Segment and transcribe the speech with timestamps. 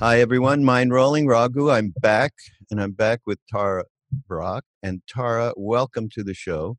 [0.00, 0.62] Hi, everyone.
[0.62, 1.26] Mindrolling.
[1.26, 2.32] Raghu, I'm back,
[2.70, 3.84] and I'm back with Tara
[4.28, 4.62] Brach.
[4.80, 6.78] And Tara, welcome to the show.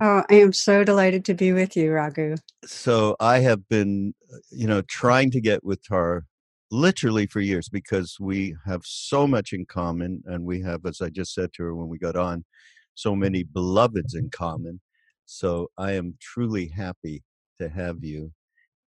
[0.00, 2.36] Oh, I am so delighted to be with you, Raghu.
[2.64, 4.14] So I have been,
[4.50, 6.22] you know, trying to get with Tara
[6.70, 11.10] literally for years because we have so much in common, and we have, as I
[11.10, 12.46] just said to her when we got on,
[12.94, 14.80] so many beloveds in common.
[15.26, 17.24] So I am truly happy
[17.60, 18.32] to have you.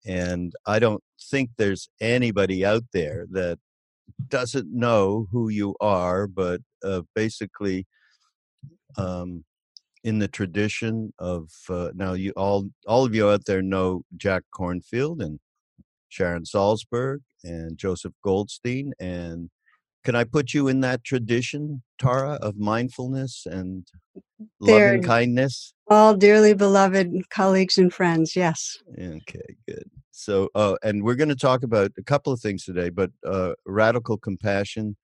[0.05, 3.60] And I don't think there's anybody out there that
[4.27, 7.86] doesn't know who you are, but uh, basically,
[8.98, 9.44] um,
[10.04, 14.44] in the tradition of uh, now, you all all of you out there know Jack
[14.54, 15.40] Kornfield and
[16.10, 18.94] Sharon Salzberg and Joseph Goldstein.
[18.99, 19.49] And
[20.04, 23.88] can I put you in that tradition, Tara, of mindfulness and
[24.60, 25.74] They're loving kindness?
[25.88, 28.35] all dearly beloved colleagues and friends.
[28.35, 28.77] Yes.
[28.98, 29.90] Okay, good.
[30.12, 33.54] So, uh, and we're going to talk about a couple of things today, but uh,
[33.66, 34.96] Radical Compassion,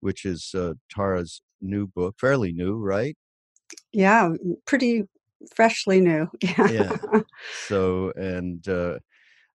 [0.00, 3.16] which is uh, Tara's new book, fairly new, right?
[3.92, 4.32] Yeah,
[4.66, 5.04] pretty
[5.54, 6.28] freshly new.
[6.40, 6.68] Yeah.
[6.70, 7.20] Yeah.
[7.66, 8.98] So, and uh,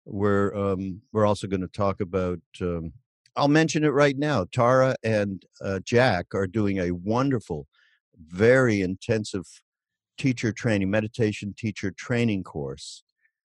[0.06, 2.40] we're um, we're also going to talk about.
[2.60, 2.92] Um,
[3.38, 4.46] I'll mention it right now.
[4.50, 7.68] Tara and uh, Jack are doing a wonderful,
[8.26, 9.44] very intensive
[10.18, 13.04] teacher training, meditation teacher training course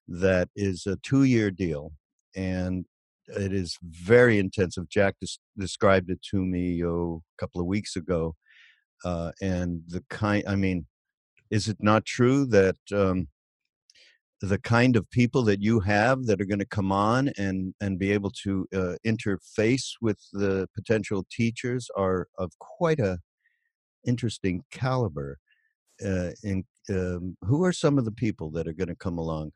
[0.07, 1.93] that is a two year deal.
[2.37, 2.85] And
[3.27, 4.89] it is very intensive.
[4.89, 8.37] Jack des- described it to me oh, a couple of weeks ago.
[9.05, 10.87] Uh, and the kind, I mean,
[11.51, 13.27] is it not true that um,
[14.41, 17.99] the kind of people that you have that are going to come on and and
[17.99, 23.19] be able to uh, interface with the potential teachers are of quite a
[24.07, 25.39] interesting caliber.
[26.03, 29.53] Uh, in, um, who are some of the people that are going to come along?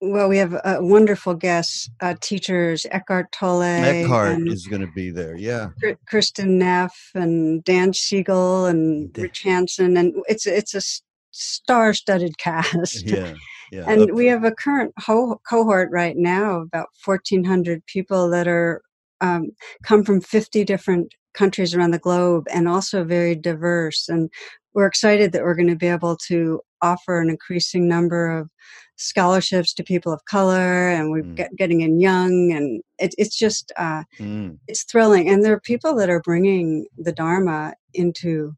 [0.00, 5.10] Well, we have uh, wonderful guests, uh, teachers Eckhart Tolle Eckhart is going to be
[5.10, 5.36] there.
[5.36, 5.68] Yeah,
[6.10, 10.82] Kristin Neff and Dan Siegel and Rick Hanson, and it's it's a
[11.30, 13.02] star-studded cast.
[13.06, 13.34] yeah,
[13.74, 13.84] yeah.
[13.88, 18.82] And we have a current ho- cohort right now, about 1,400 people that are
[19.20, 19.50] um,
[19.82, 24.08] come from 50 different countries around the globe and also very diverse.
[24.08, 24.30] And
[24.74, 28.48] we're excited that we're going to be able to offer an increasing number of
[28.96, 31.34] scholarships to people of color, and we're Mm.
[31.34, 35.28] get, getting in young, and it, it's just uh, mm, it's thrilling.
[35.28, 38.54] And there are people that are bringing the Dharma into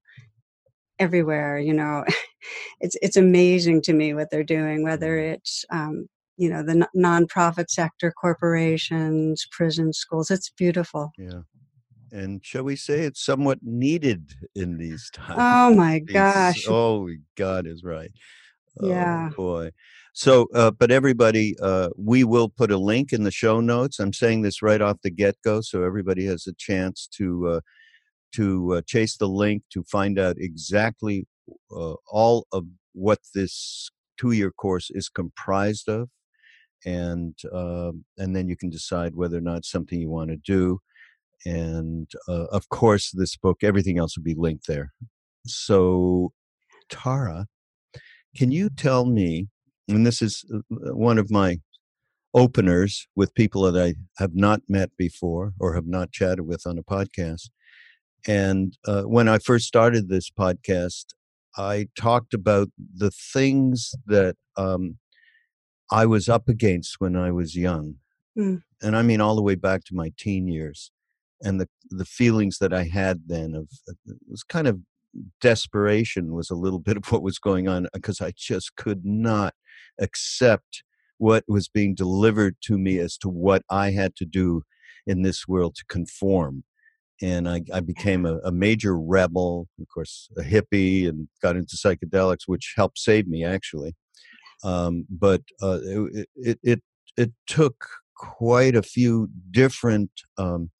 [0.98, 1.58] everywhere.
[1.58, 2.04] You know,
[2.80, 4.82] it's it's amazing to me what they're doing.
[4.84, 10.30] Whether it's um, you know the n- nonprofit sector, corporations, prison schools.
[10.30, 11.12] It's beautiful.
[11.18, 11.40] yeah.
[12.12, 15.38] And shall we say it's somewhat needed in these times?
[15.40, 16.66] Oh my gosh!
[16.68, 18.12] oh, God is right.
[18.80, 19.30] Oh, Yeah.
[19.36, 19.70] boy.
[20.12, 23.98] So, uh, but everybody, uh, we will put a link in the show notes.
[23.98, 27.60] I'm saying this right off the get go, so everybody has a chance to uh,
[28.34, 31.26] to uh, chase the link to find out exactly
[31.74, 36.08] uh, all of what this two year course is comprised of,
[36.84, 40.80] and um, and then you can decide whether or not something you want to do.
[41.44, 44.92] And uh, of course, this book, everything else will be linked there.
[45.46, 46.32] So,
[46.88, 47.46] Tara,
[48.36, 49.48] can you tell me?
[49.88, 50.58] And this is uh,
[50.94, 51.58] one of my
[52.34, 56.78] openers with people that I have not met before or have not chatted with on
[56.78, 57.48] a podcast.
[58.26, 61.06] And uh, when I first started this podcast,
[61.56, 64.98] I talked about the things that um,
[65.90, 67.96] I was up against when I was young.
[68.36, 68.62] Mm.
[68.82, 70.90] And I mean, all the way back to my teen years.
[71.42, 74.80] And the, the feelings that I had then of it was kind of
[75.40, 79.54] desperation was a little bit of what was going on because I just could not
[80.00, 80.82] accept
[81.18, 84.62] what was being delivered to me as to what I had to do
[85.06, 86.64] in this world to conform.
[87.22, 91.76] And I, I became a, a major rebel, of course, a hippie, and got into
[91.76, 93.94] psychedelics, which helped save me actually.
[94.64, 96.82] Um, but uh, it, it it
[97.16, 100.70] it took quite a few different um,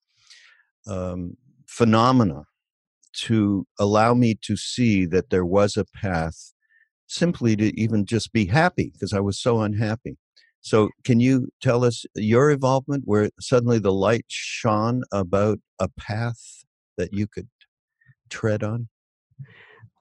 [0.87, 1.37] um,
[1.67, 2.43] phenomena
[3.13, 6.53] to allow me to see that there was a path
[7.07, 10.17] simply to even just be happy because I was so unhappy.
[10.61, 16.65] So, can you tell us your involvement where suddenly the light shone about a path
[16.97, 17.47] that you could
[18.29, 18.89] tread on?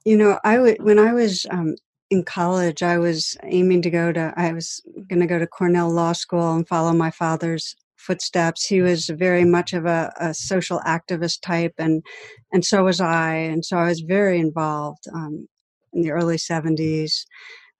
[0.05, 1.76] You know, I would when I was um,
[2.11, 4.32] in college, I was aiming to go to.
[4.37, 8.67] I was going to go to Cornell Law School and follow my father's footsteps.
[8.67, 12.05] He was very much of a, a social activist type, and
[12.53, 13.35] and so was I.
[13.35, 15.49] And so I was very involved um,
[15.93, 17.25] in the early '70s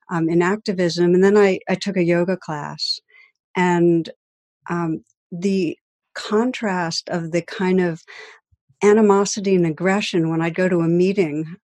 [0.09, 1.13] um, in activism.
[1.13, 2.99] And then I I took a yoga class,
[3.55, 4.09] and
[4.69, 5.77] um, the
[6.15, 8.03] contrast of the kind of
[8.83, 11.57] animosity and aggression when I'd go to a meeting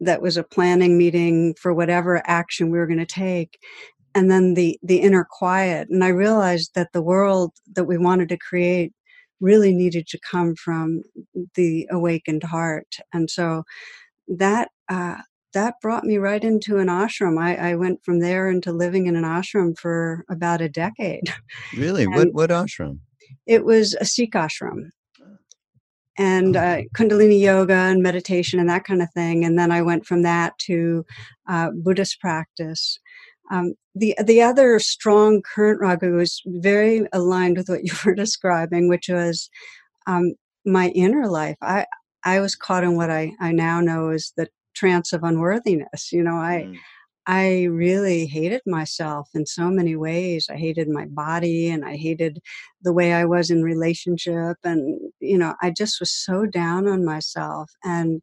[0.00, 3.58] that was a planning meeting for whatever action we were going to take
[4.14, 8.28] and then the the inner quiet and i realized that the world that we wanted
[8.28, 8.92] to create
[9.40, 11.02] really needed to come from
[11.54, 13.62] the awakened heart and so
[14.28, 15.16] that uh,
[15.52, 19.16] that brought me right into an ashram I, I went from there into living in
[19.16, 21.32] an ashram for about a decade
[21.76, 23.00] really what what ashram
[23.46, 24.90] it was a sikh ashram
[26.20, 29.42] and uh, Kundalini yoga and meditation and that kind of thing.
[29.42, 31.04] And then I went from that to
[31.48, 32.98] uh, Buddhist practice.
[33.50, 38.88] Um, the the other strong current Raghu was very aligned with what you were describing,
[38.88, 39.48] which was
[40.06, 40.34] um,
[40.66, 41.56] my inner life.
[41.62, 41.86] I
[42.22, 46.12] I was caught in what I I now know is the trance of unworthiness.
[46.12, 46.76] You know, I mm.
[47.26, 50.48] I really hated myself in so many ways.
[50.50, 52.40] I hated my body and I hated
[52.82, 54.56] the way I was in relationship.
[54.64, 57.70] And, you know, I just was so down on myself.
[57.84, 58.22] And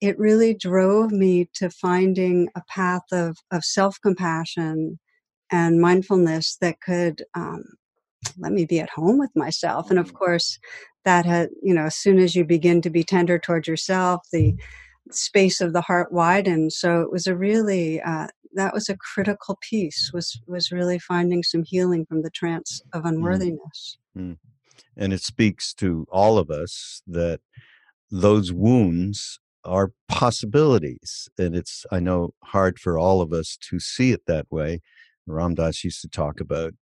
[0.00, 4.98] it really drove me to finding a path of, of self compassion
[5.52, 7.62] and mindfulness that could um,
[8.38, 9.90] let me be at home with myself.
[9.90, 10.14] And of mm.
[10.14, 10.58] course,
[11.04, 14.56] that had, you know, as soon as you begin to be tender towards yourself, the
[15.10, 16.72] space of the heart widened.
[16.72, 20.10] So it was a really uh, that was a critical piece.
[20.12, 23.10] Was was really finding some healing from the trance of mm.
[23.10, 23.98] unworthiness.
[24.16, 24.38] Mm.
[24.96, 27.40] And it speaks to all of us that
[28.10, 34.12] those wounds are possibilities, and it's I know hard for all of us to see
[34.12, 34.80] it that way.
[35.26, 36.74] Ram Dass used to talk about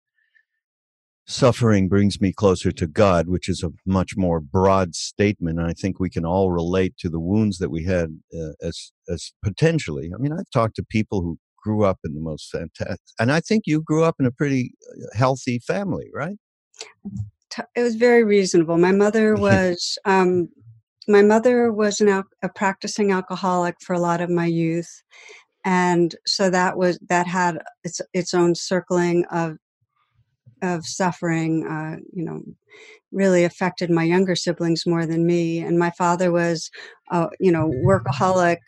[1.26, 5.58] suffering brings me closer to God, which is a much more broad statement.
[5.58, 8.92] And I think we can all relate to the wounds that we had uh, as
[9.08, 10.10] as potentially.
[10.14, 13.40] I mean, I've talked to people who grew up in the most fantastic, and I
[13.40, 16.36] think you grew up in a pretty uh, healthy family, right?
[17.76, 18.78] It was very reasonable.
[18.78, 19.98] My mother was.
[20.04, 20.48] Um,
[21.06, 25.02] my mother was an al- a practicing alcoholic for a lot of my youth,
[25.62, 29.58] and so that was that had its its own circling of
[30.64, 32.42] of suffering, uh, you know,
[33.12, 35.60] really affected my younger siblings more than me.
[35.60, 36.70] And my father was,
[37.10, 38.58] uh, you know, workaholic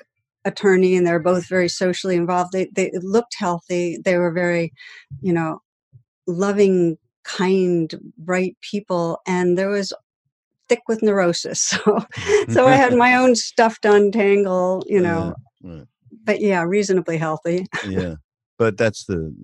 [0.44, 2.52] attorney, and they're both very socially involved.
[2.52, 3.98] They they looked healthy.
[4.04, 4.72] They were very,
[5.20, 5.60] you know,
[6.26, 9.92] loving, kind, bright people, and there was
[10.68, 11.74] thick with neurosis.
[11.86, 12.06] So,
[12.48, 15.34] so I had my own stuff to untangle, you know.
[15.62, 15.86] Yeah, right.
[16.24, 17.66] But yeah, reasonably healthy.
[17.88, 18.16] yeah
[18.58, 19.34] but that's the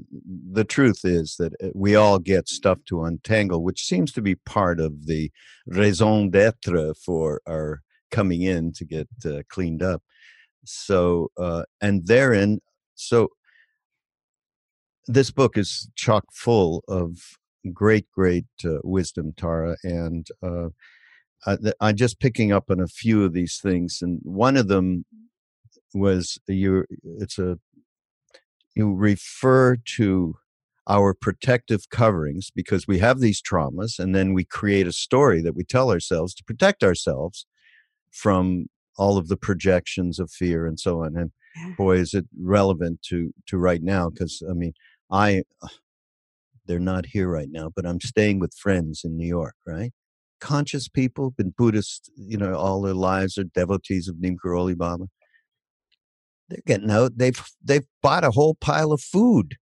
[0.53, 4.35] the truth is that uh, we all get stuff to untangle which seems to be
[4.35, 5.31] part of the
[5.67, 7.83] raison d'etre for our
[8.13, 10.03] coming in to get uh, cleaned up.
[10.65, 12.61] So uh, and therein
[12.95, 13.31] so
[15.09, 17.19] this book is chock full of
[17.73, 20.69] great great uh, wisdom tara and uh,
[21.81, 25.05] i'm just picking up on a few of these things and one of them
[25.95, 26.85] was you
[27.19, 27.59] it's a
[28.75, 30.37] you refer to
[30.89, 35.55] our protective coverings because we have these traumas and then we create a story that
[35.55, 37.47] we tell ourselves to protect ourselves
[38.11, 38.67] from
[38.99, 41.31] all of the projections of fear and so on and
[41.77, 44.73] boy is it relevant to to right now because i mean
[45.11, 45.43] i
[46.67, 49.93] they're not here right now but i'm staying with friends in new york right?
[50.41, 55.07] Conscious people been buddhist you know all their lives are devotees of neem karoli baba
[56.53, 57.13] they're getting out.
[57.17, 59.57] They've they've bought a whole pile of food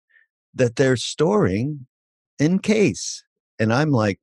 [0.54, 1.86] that they're storing
[2.38, 3.22] in case.
[3.58, 4.18] And I'm like,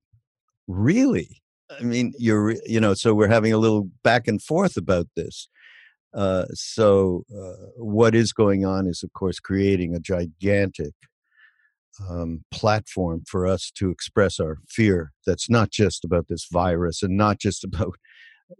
[0.67, 1.41] really?
[1.79, 5.47] I mean, you're you know, so we're having a little back and forth about this.
[6.13, 10.93] Uh, so uh, what is going on is, of course, creating a gigantic
[12.09, 15.11] um, platform for us to express our fear.
[15.25, 17.95] That's not just about this virus and not just about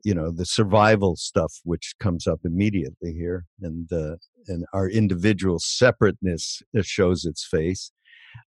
[0.03, 4.15] you know the survival stuff which comes up immediately here and uh,
[4.48, 7.91] and our individual separateness uh, shows its face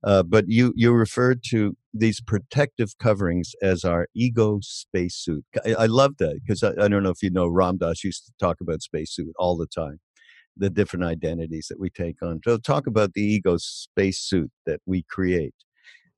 [0.04, 5.44] uh, but you you referred to these protective coverings as our ego spacesuit.
[5.64, 8.26] I, I love that because I, I, don't know if you know Ram Dass used
[8.26, 9.98] to talk about spacesuit all the time,
[10.56, 12.40] the different identities that we take on.
[12.44, 15.54] So talk about the ego spacesuit that we create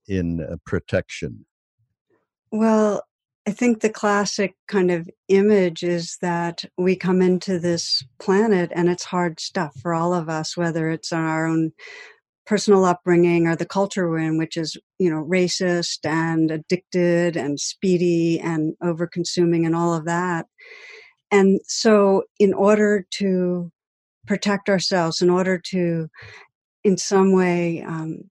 [0.06, 1.46] in uh, protection.
[2.52, 3.02] Well,
[3.50, 8.88] I think the classic kind of image is that we come into this planet and
[8.88, 11.72] it's hard stuff for all of us, whether it's our own
[12.46, 17.58] personal upbringing or the culture we're in, which is, you know, racist and addicted and
[17.58, 20.46] speedy and over consuming and all of that.
[21.32, 23.72] And so, in order to
[24.28, 26.08] protect ourselves, in order to,
[26.84, 28.30] in some way, um,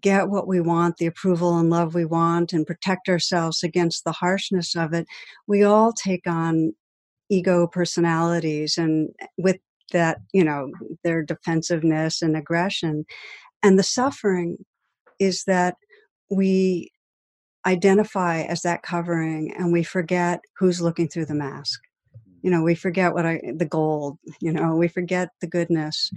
[0.00, 4.12] get what we want, the approval and love we want, and protect ourselves against the
[4.12, 5.06] harshness of it,
[5.46, 6.72] we all take on
[7.30, 9.58] ego personalities and eh, with
[9.92, 10.70] that, you know,
[11.04, 13.04] their defensiveness and aggression.
[13.62, 14.58] And the suffering
[15.18, 15.76] is that
[16.30, 16.90] we
[17.66, 21.80] identify as that covering and we forget who's looking through the mask.
[22.42, 26.10] You know, we forget what I, the gold, you know, we forget the goodness.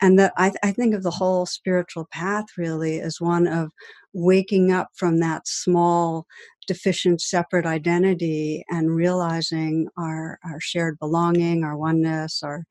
[0.00, 3.70] And that I, I think of the whole spiritual path really as one of
[4.12, 6.26] waking up from that small,
[6.66, 12.64] deficient, separate identity and realizing our, our shared belonging, our oneness, our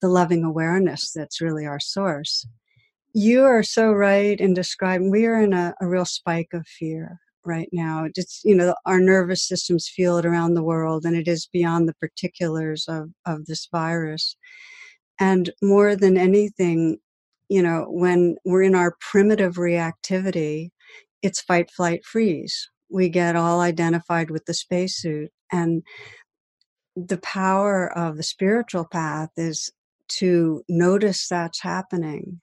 [0.00, 2.46] the loving awareness that's really our source.
[3.12, 7.18] You are so right in describing we are in a, a real spike of fear
[7.44, 8.06] right now.
[8.14, 11.88] It's you know our nervous systems feel it around the world, and it is beyond
[11.88, 14.36] the particulars of of this virus.
[15.20, 16.98] And more than anything,
[17.48, 20.70] you know, when we're in our primitive reactivity,
[21.22, 22.70] it's fight, flight, freeze.
[22.90, 25.82] We get all identified with the spacesuit, and
[26.96, 29.70] the power of the spiritual path is
[30.08, 32.40] to notice that's happening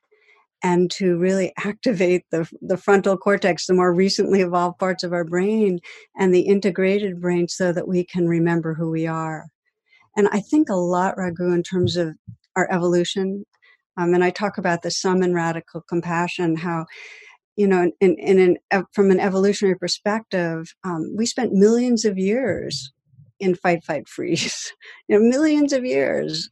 [0.63, 5.25] and to really activate the, the frontal cortex, the more recently evolved parts of our
[5.25, 5.79] brain,
[6.17, 9.47] and the integrated brain so that we can remember who we are.
[10.15, 12.15] And I think a lot, Raghu, in terms of
[12.57, 13.45] our evolution.
[13.95, 16.85] Um, and I talk about the sum and radical compassion, how,
[17.55, 18.57] you know, in, in
[18.93, 22.91] from an evolutionary perspective, um, we spent millions of years
[23.39, 24.73] in fight, fight, freeze,
[25.07, 26.49] you know, millions of years.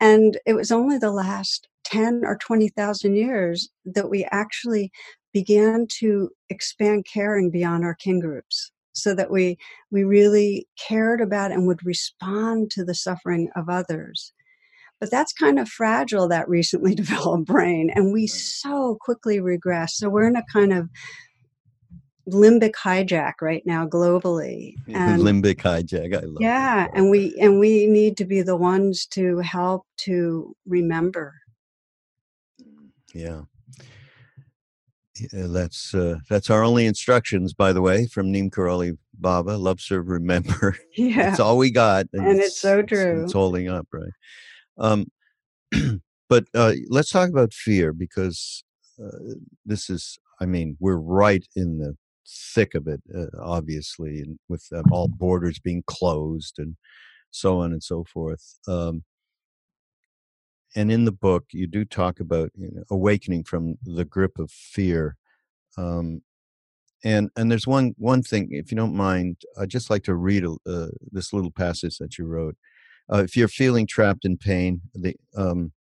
[0.00, 4.92] And it was only the last 10 or 20,000 years that we actually
[5.32, 9.56] began to expand caring beyond our kin groups so that we
[9.90, 14.32] we really cared about and would respond to the suffering of others
[15.00, 20.08] but that's kind of fragile that recently developed brain and we so quickly regress so
[20.08, 20.88] we're in a kind of
[22.28, 27.86] limbic hijack right now globally and limbic hijack i love yeah and we and we
[27.86, 31.34] need to be the ones to help to remember
[33.14, 33.40] yeah
[35.32, 39.52] that's uh, that's our only instructions, by the way, from Neem Karoli Baba.
[39.52, 40.76] Love, serve, remember.
[40.96, 43.22] Yeah, that's all we got, and, and it's, it's, so true.
[43.22, 44.10] It's, it's, holding up, right?
[44.78, 45.06] Um,
[46.28, 48.64] but uh, let's talk about fear because
[49.02, 51.96] uh, this is, I mean, we're right in the
[52.54, 56.76] thick of it, uh, obviously, and with uh, all borders being closed and
[57.30, 58.58] so on and so forth.
[58.66, 59.04] Um,
[60.76, 64.50] and in the book, you do talk about you know, awakening from the grip of
[64.50, 65.16] fear.
[65.76, 66.22] Um,
[67.04, 70.44] and and there's one one thing, if you don't mind, I'd just like to read
[70.44, 72.56] uh, this little passage that you wrote.
[73.12, 75.72] Uh, if you're feeling trapped in pain, the um,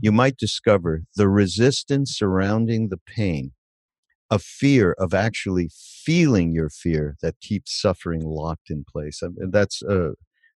[0.00, 3.52] you might discover the resistance surrounding the pain
[4.30, 5.70] a fear of actually
[6.04, 9.20] feeling your fear that keeps suffering locked in place.
[9.22, 10.10] I mean, that's uh,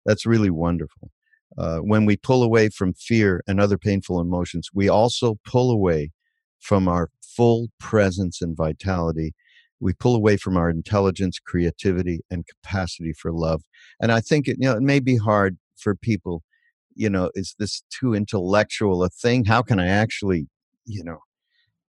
[0.05, 1.11] that's really wonderful.
[1.57, 6.11] Uh, when we pull away from fear and other painful emotions, we also pull away
[6.59, 9.33] from our full presence and vitality.
[9.79, 13.61] We pull away from our intelligence, creativity, and capacity for love.
[14.01, 16.43] And I think it, you know, it may be hard for people.
[16.95, 19.45] You know, is this too intellectual a thing?
[19.45, 20.47] How can I actually,
[20.85, 21.19] you know,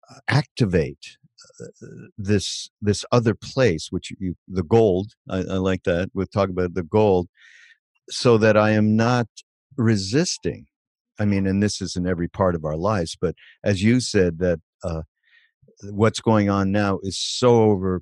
[0.10, 1.18] uh, activate
[1.62, 1.88] uh,
[2.18, 5.12] this this other place, which you the gold?
[5.30, 6.10] I, I like that.
[6.14, 7.28] We'll talk about the gold,
[8.10, 9.28] so that I am not
[9.78, 10.66] resisting.
[11.20, 14.40] I mean, and this is in every part of our lives, but as you said,
[14.40, 15.04] that uh,
[15.84, 18.02] what's going on now is so over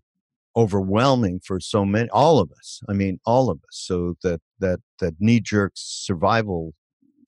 [0.55, 3.75] overwhelming for so many all of us i mean all of us.
[3.89, 6.73] So that that that knee-jerk survival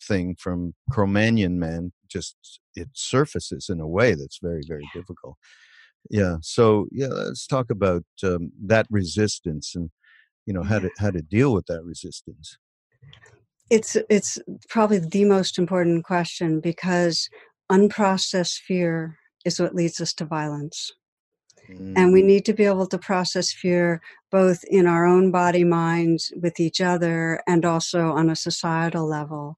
[0.03, 2.35] thing from cro-magnon man just
[2.75, 5.35] it surfaces in a way that's very very difficult.
[6.09, 9.89] Yeah so yeah let's talk about um, that resistance and
[10.45, 12.57] you know how to how to deal with that resistance.
[13.69, 14.37] It's it's
[14.69, 17.29] probably the most important question because
[17.71, 20.91] unprocessed fear is what leads us to violence.
[21.69, 21.93] Mm.
[21.95, 22.25] And we mm.
[22.25, 26.81] need to be able to process fear both in our own body minds with each
[26.81, 29.57] other and also on a societal level.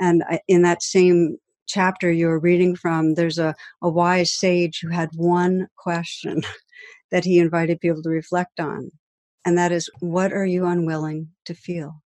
[0.00, 4.88] And in that same chapter you were reading from, there's a, a wise sage who
[4.88, 6.42] had one question
[7.10, 8.90] that he invited people to reflect on.
[9.44, 12.02] And that is, what are you unwilling to feel?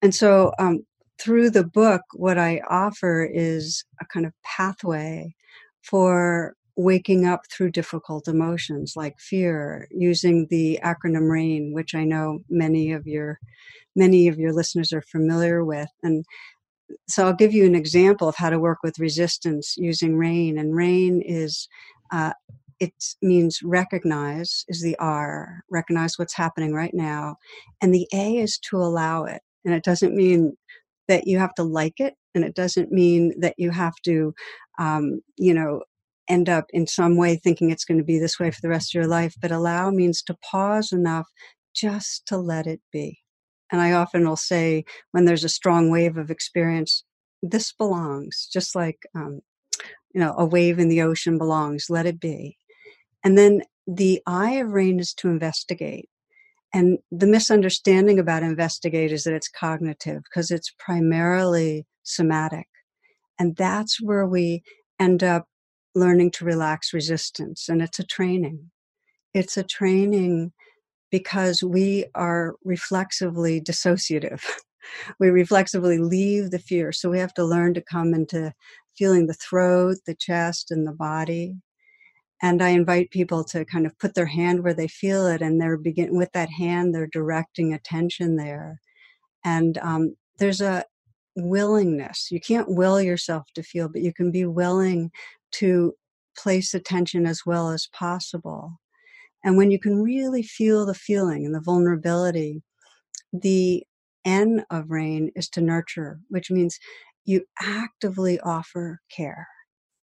[0.00, 0.84] And so, um,
[1.20, 5.36] through the book, what I offer is a kind of pathway
[5.82, 12.38] for waking up through difficult emotions like fear using the acronym rain which i know
[12.48, 13.38] many of your
[13.94, 16.24] many of your listeners are familiar with and
[17.08, 20.74] so i'll give you an example of how to work with resistance using rain and
[20.74, 21.68] rain is
[22.12, 22.32] uh,
[22.82, 27.36] it means recognize is the R, recognize what's happening right now.
[27.80, 29.40] And the A is to allow it.
[29.64, 30.56] And it doesn't mean
[31.06, 32.14] that you have to like it.
[32.34, 34.34] And it doesn't mean that you have to,
[34.80, 35.82] um, you know,
[36.28, 38.94] end up in some way thinking it's going to be this way for the rest
[38.94, 39.34] of your life.
[39.40, 41.26] But allow means to pause enough
[41.74, 43.18] just to let it be.
[43.70, 47.04] And I often will say when there's a strong wave of experience,
[47.42, 49.40] this belongs, just like, um,
[50.14, 52.58] you know, a wave in the ocean belongs, let it be.
[53.24, 56.08] And then the eye of rain is to investigate.
[56.74, 62.66] And the misunderstanding about investigate is that it's cognitive because it's primarily somatic.
[63.38, 64.62] And that's where we
[64.98, 65.46] end up
[65.94, 67.68] learning to relax resistance.
[67.68, 68.70] And it's a training.
[69.34, 70.52] It's a training
[71.10, 74.42] because we are reflexively dissociative.
[75.20, 76.92] we reflexively leave the fear.
[76.92, 78.52] So we have to learn to come into
[78.96, 81.56] feeling the throat, the chest, and the body.
[82.42, 85.60] And I invite people to kind of put their hand where they feel it, and
[85.60, 86.92] they're begin with that hand.
[86.92, 88.80] They're directing attention there,
[89.44, 90.84] and um, there's a
[91.36, 92.30] willingness.
[92.32, 95.12] You can't will yourself to feel, but you can be willing
[95.52, 95.94] to
[96.36, 98.80] place attention as well as possible.
[99.44, 102.62] And when you can really feel the feeling and the vulnerability,
[103.32, 103.84] the
[104.24, 106.78] N of rain is to nurture, which means
[107.24, 109.46] you actively offer care.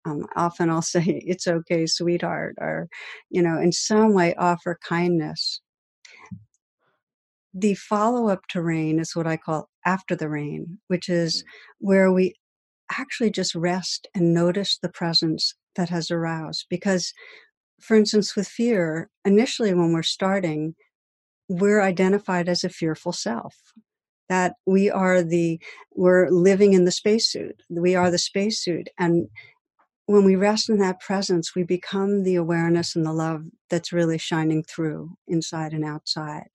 [0.06, 2.88] Um, often I'll say, it's okay, sweetheart, or,
[3.30, 5.62] you know, in some way offer kindness.
[7.54, 11.46] The follow up to rain is what I call after the rain, which is mm.
[11.80, 12.36] where we
[12.92, 16.66] actually just rest and notice the presence that has aroused.
[16.70, 17.14] Because
[17.80, 20.76] for instance, with fear, initially when we're starting,
[21.48, 23.56] we're identified as a fearful self.
[24.28, 25.60] That we are the,
[25.96, 27.64] we're living in the spacesuit.
[27.70, 28.90] We are the spacesuit.
[29.00, 29.28] And
[30.06, 34.20] when we rest in that presence, we become the awareness and the love that's really
[34.20, 36.50] shining through inside and outside.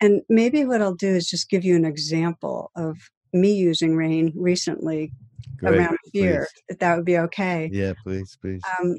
[0.00, 2.98] And maybe what I'll do is just give you an example of
[3.32, 5.12] me using rain recently
[5.58, 6.62] Great, around here, please.
[6.68, 7.70] if that would be okay.
[7.72, 8.62] Yeah, please, please.
[8.78, 8.96] Um,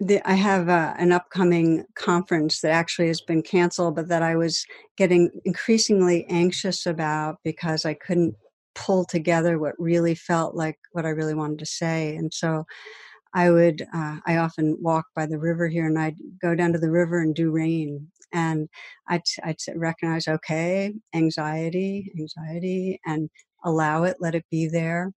[0.00, 4.36] the, I have uh, an upcoming conference that actually has been canceled, but that I
[4.36, 4.64] was
[4.96, 8.34] getting increasingly anxious about because I couldn't
[8.74, 12.16] pull together what really felt like what I really wanted to say.
[12.16, 12.64] And so
[13.34, 16.78] I would, uh, I often walk by the river here and I'd go down to
[16.78, 18.08] the river and do rain.
[18.32, 18.68] And
[19.08, 19.22] I'd,
[19.74, 23.30] recognize, okay, anxiety, anxiety, and
[23.64, 25.12] allow it, let it be there.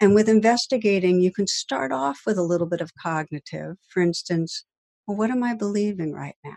[0.00, 3.76] And with investigating, you can start off with a little bit of cognitive.
[3.88, 4.64] For instance,
[5.06, 6.52] well, what am I believing right now?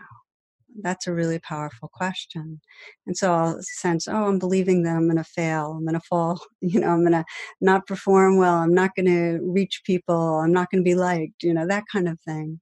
[0.82, 2.60] That's a really powerful question.
[3.06, 5.72] And so I'll sense, oh, I'm believing that I'm going to fail.
[5.72, 6.40] I'm going to fall.
[6.60, 7.24] You know, I'm going to
[7.60, 8.54] not perform well.
[8.54, 10.38] I'm not going to reach people.
[10.40, 12.60] I'm not going to be liked, you know, that kind of thing.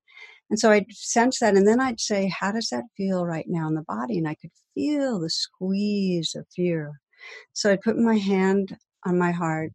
[0.50, 1.56] And so I'd sense that.
[1.56, 4.18] And then I'd say, how does that feel right now in the body?
[4.18, 6.92] And I could feel the squeeze of fear.
[7.52, 9.72] So I'd put my hand on my heart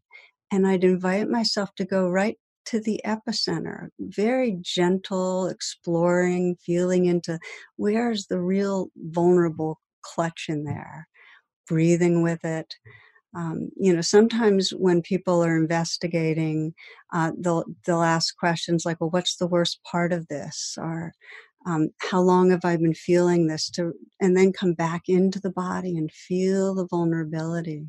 [0.51, 7.39] and I'd invite myself to go right to the epicenter, very gentle, exploring, feeling into
[7.77, 11.07] where's the real vulnerable clutch in there,
[11.67, 12.73] breathing with it.
[13.35, 16.73] Um, you know, sometimes when people are investigating,
[17.13, 21.13] uh, they'll they'll ask questions like, "Well, what's the worst part of this?" or
[21.65, 25.51] um, "How long have I been feeling this?" To and then come back into the
[25.51, 27.87] body and feel the vulnerability.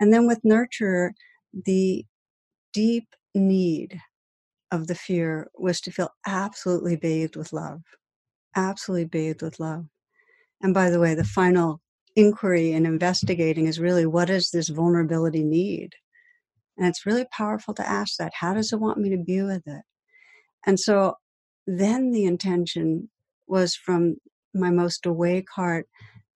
[0.00, 1.14] And then with nurture,
[1.52, 2.04] the
[2.72, 4.00] deep need
[4.72, 7.82] of the fear was to feel absolutely bathed with love,
[8.56, 9.86] absolutely bathed with love.
[10.62, 11.80] And by the way, the final
[12.16, 15.94] inquiry and investigating is really what does this vulnerability need?
[16.76, 18.32] And it's really powerful to ask that.
[18.34, 19.82] How does it want me to be with it?
[20.66, 21.14] And so
[21.66, 23.10] then the intention
[23.46, 24.16] was from
[24.54, 25.86] my most awake heart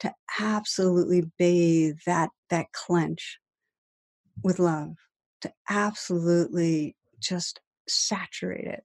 [0.00, 3.38] to absolutely bathe that that clench
[4.42, 4.94] with love
[5.40, 8.84] to absolutely just saturate it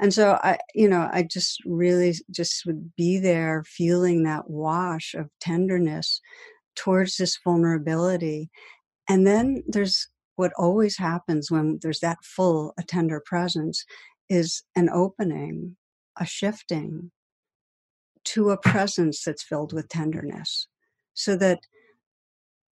[0.00, 5.14] and so i you know i just really just would be there feeling that wash
[5.14, 6.20] of tenderness
[6.80, 8.50] towards this vulnerability.
[9.08, 13.84] And then there's what always happens when there's that full a tender presence
[14.28, 15.76] is an opening
[16.18, 17.10] a shifting
[18.24, 20.68] to a presence that's filled with tenderness.
[21.14, 21.60] So that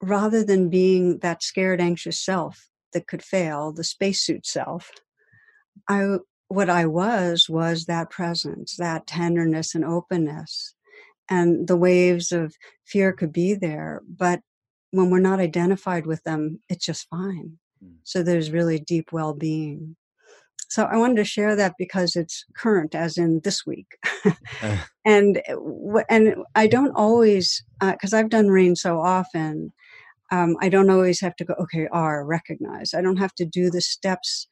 [0.00, 4.90] rather than being that scared, anxious self that could fail, the spacesuit self,
[5.88, 6.16] I
[6.48, 10.74] what I was was that presence, that tenderness and openness.
[11.30, 14.40] And the waves of fear could be there, but
[14.90, 17.58] when we're not identified with them, it's just fine.
[17.84, 17.96] Mm.
[18.04, 19.96] So there's really deep well being.
[20.70, 23.98] so I wanted to share that because it's current, as in this week.
[25.04, 25.42] and
[26.08, 29.72] and I don't always because uh, I've done rain so often.
[30.30, 31.54] Um, I don't always have to go.
[31.54, 32.94] Okay, R recognize.
[32.94, 34.46] I don't have to do the steps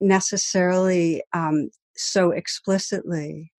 [0.00, 3.52] necessarily um, so explicitly,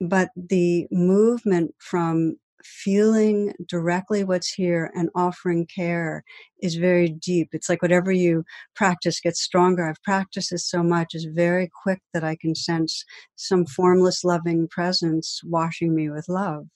[0.00, 6.24] but the movement from feeling directly what's here and offering care
[6.62, 7.50] is very deep.
[7.52, 9.86] It's like whatever you practice gets stronger.
[9.86, 13.04] I've practiced this so much, it's very quick that I can sense
[13.36, 16.66] some formless, loving presence washing me with love.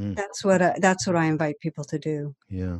[0.00, 0.16] Mm.
[0.16, 2.34] That's what I, that's what I invite people to do.
[2.48, 2.78] Yeah.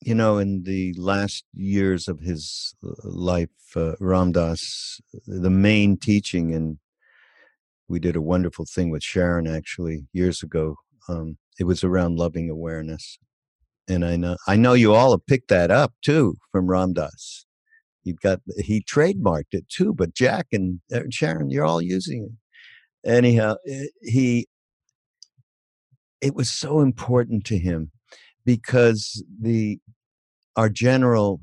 [0.00, 5.96] You know, in the last years of his uh, life, uh, Ram Dass, the main
[5.96, 6.78] teaching and
[7.88, 10.76] we did a wonderful thing with Sharon actually years ago.
[11.08, 13.18] Um, it was around loving awareness,
[13.88, 17.46] and I know I know you all have picked that up too from Ram Dass.
[18.04, 22.24] He got he trademarked it too, but Jack and uh, Sharon, you're all using
[23.04, 23.10] it.
[23.10, 24.46] Anyhow, eh, he
[26.20, 27.90] it was so important to him
[28.48, 29.78] because the
[30.56, 31.42] our general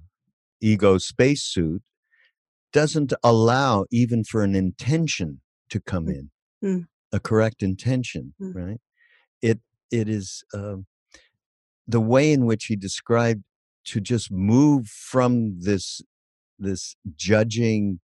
[0.60, 1.84] ego spacesuit
[2.74, 5.40] doesn't allow even for an intention
[5.70, 6.16] to come mm.
[6.16, 6.30] in
[6.64, 6.86] mm.
[7.12, 8.56] a correct intention, mm.
[8.56, 8.82] right?
[9.40, 9.60] It
[9.92, 10.78] it is uh,
[11.88, 13.44] the way in which he described
[13.92, 16.02] to just move from this
[16.58, 18.00] this judging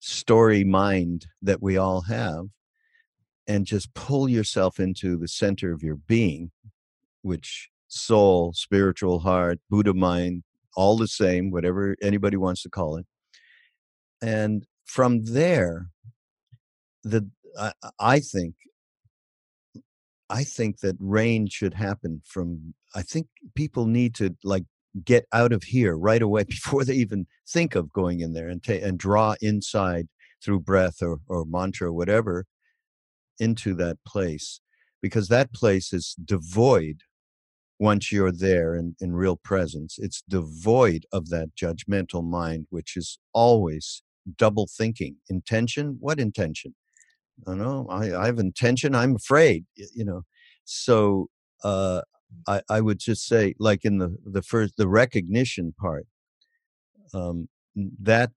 [0.00, 2.48] story mind that we all have
[3.46, 6.50] and just pull yourself into the center of your being
[7.22, 10.42] which soul spiritual heart buddha mind
[10.76, 13.06] all the same whatever anybody wants to call it.
[14.20, 15.88] And from there
[17.02, 18.54] the I, I think
[20.28, 24.64] I think that rain should happen from I think people need to like
[25.04, 28.62] get out of here right away before they even think of going in there and
[28.62, 30.08] ta- and draw inside
[30.44, 32.44] through breath or, or mantra or whatever
[33.38, 34.60] into that place
[35.02, 37.02] because that place is devoid
[37.78, 43.18] once you're there in, in real presence it's devoid of that judgmental mind which is
[43.32, 44.02] always
[44.36, 46.74] double thinking intention what intention
[47.46, 48.94] I know I, I have intention.
[48.94, 50.22] I'm afraid, you know.
[50.64, 51.28] So
[51.62, 52.02] uh,
[52.46, 56.06] I, I would just say, like in the the first the recognition part,
[57.14, 57.48] um,
[58.00, 58.30] that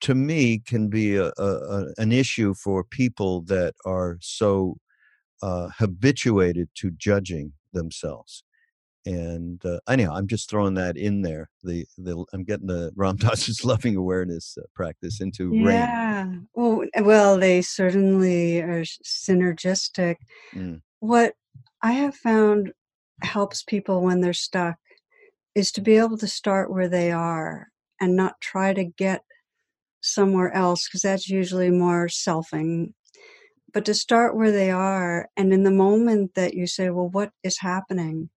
[0.00, 4.76] to me can be a, a, an issue for people that are so
[5.42, 8.44] uh, habituated to judging themselves
[9.06, 11.50] and uh, anyhow, I'm just throwing that in there.
[11.62, 16.24] The the I'm getting the Ram Dass's loving awareness uh, practice into yeah.
[16.24, 16.48] rain.
[16.54, 20.16] Well, well, they certainly are synergistic.
[20.54, 20.80] Mm.
[21.00, 21.34] What
[21.82, 22.72] I have found
[23.22, 24.76] helps people when they're stuck
[25.54, 27.68] is to be able to start where they are
[28.00, 29.22] and not try to get
[30.02, 32.92] somewhere else because that's usually more selfing
[33.72, 37.30] but to start where they are and in the moment that you say well what
[37.42, 38.28] is happening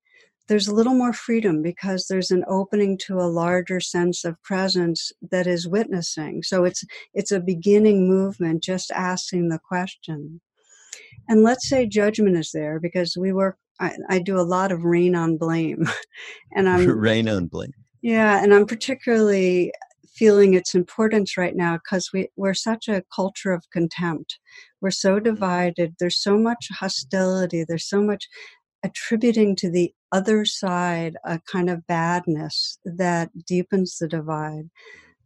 [0.47, 5.11] there's a little more freedom because there's an opening to a larger sense of presence
[5.31, 6.83] that is witnessing so it's
[7.13, 10.41] it's a beginning movement just asking the question
[11.27, 14.83] and let's say judgment is there because we work i, I do a lot of
[14.83, 15.87] rain on blame
[16.55, 19.71] and i'm rain on blame yeah and i'm particularly
[20.17, 24.39] feeling its importance right now because we, we're such a culture of contempt.
[24.81, 25.25] We're so mm-hmm.
[25.25, 25.95] divided.
[25.99, 27.63] There's so much hostility.
[27.67, 28.27] There's so much
[28.83, 34.69] attributing to the other side a kind of badness that deepens the divide.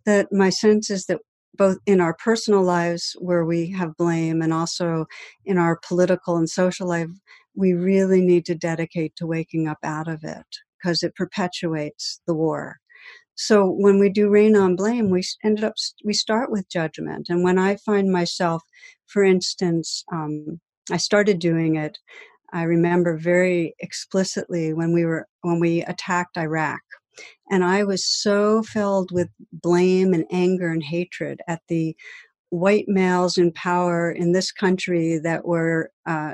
[0.06, 1.20] That my sense is that
[1.56, 5.06] both in our personal lives where we have blame and also
[5.46, 7.10] in our political and social life,
[7.56, 10.46] we really need to dedicate to waking up out of it
[10.82, 12.78] because it perpetuates the war.
[13.36, 15.74] So when we do rain on blame, we ended up
[16.06, 17.28] we start with judgment.
[17.30, 18.64] And when I find myself,
[19.08, 20.60] for instance, um,
[20.92, 21.98] I started doing it
[22.54, 26.82] I remember very explicitly when we were when we attacked Iraq.
[27.50, 31.96] And I was so filled with blame and anger and hatred at the
[32.50, 36.34] white males in power in this country that were uh,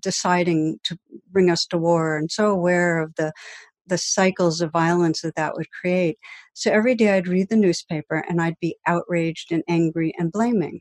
[0.00, 0.98] deciding to
[1.30, 3.32] bring us to war and so aware of the
[3.88, 6.18] the cycles of violence that that would create.
[6.54, 10.80] So every day I'd read the newspaper and I'd be outraged and angry and blaming.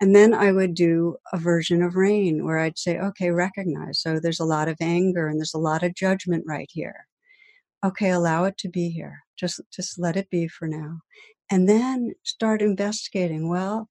[0.00, 4.00] And then I would do a version of rain where I'd say, okay, recognize.
[4.00, 7.06] So there's a lot of anger and there's a lot of judgment right here.
[7.84, 9.20] Okay, allow it to be here.
[9.38, 11.00] Just just let it be for now.
[11.50, 13.48] And then start investigating.
[13.48, 13.88] Well,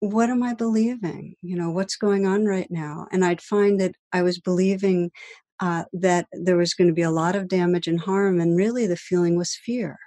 [0.00, 1.36] what am I believing?
[1.42, 3.06] You know, what's going on right now?
[3.12, 5.10] And I'd find that I was believing
[5.60, 8.86] uh, that there was going to be a lot of damage and harm, and really
[8.86, 9.98] the feeling was fear.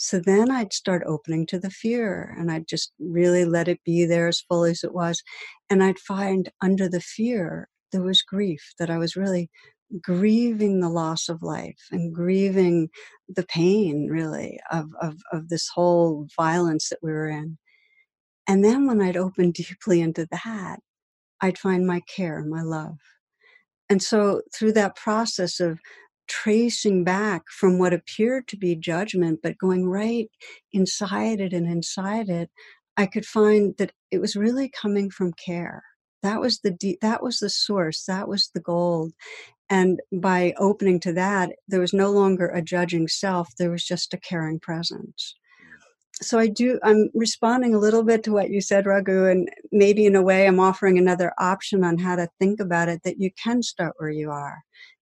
[0.00, 4.04] So then I'd start opening to the fear and I'd just really let it be
[4.04, 5.24] there as fully as it was.
[5.68, 9.50] And I'd find under the fear, there was grief that I was really
[10.00, 12.90] grieving the loss of life and grieving
[13.28, 17.58] the pain really of, of, of this whole violence that we were in.
[18.46, 20.78] And then when I'd open deeply into that,
[21.40, 22.98] I'd find my care, my love.
[23.88, 25.80] And so through that process of
[26.28, 30.30] tracing back from what appeared to be judgment, but going right
[30.72, 32.50] inside it and inside it,
[32.96, 35.82] I could find that it was really coming from care.
[36.22, 38.04] That was the deep, that was the source.
[38.06, 39.12] That was the gold.
[39.70, 43.50] And by opening to that, there was no longer a judging self.
[43.58, 46.24] There was just a caring presence mm.
[46.24, 50.06] so I do, I'm responding a little bit to what you said, Raghu, and maybe
[50.06, 53.30] in a way I'm offering another option on how to think about it that you
[53.42, 54.58] can start where you are.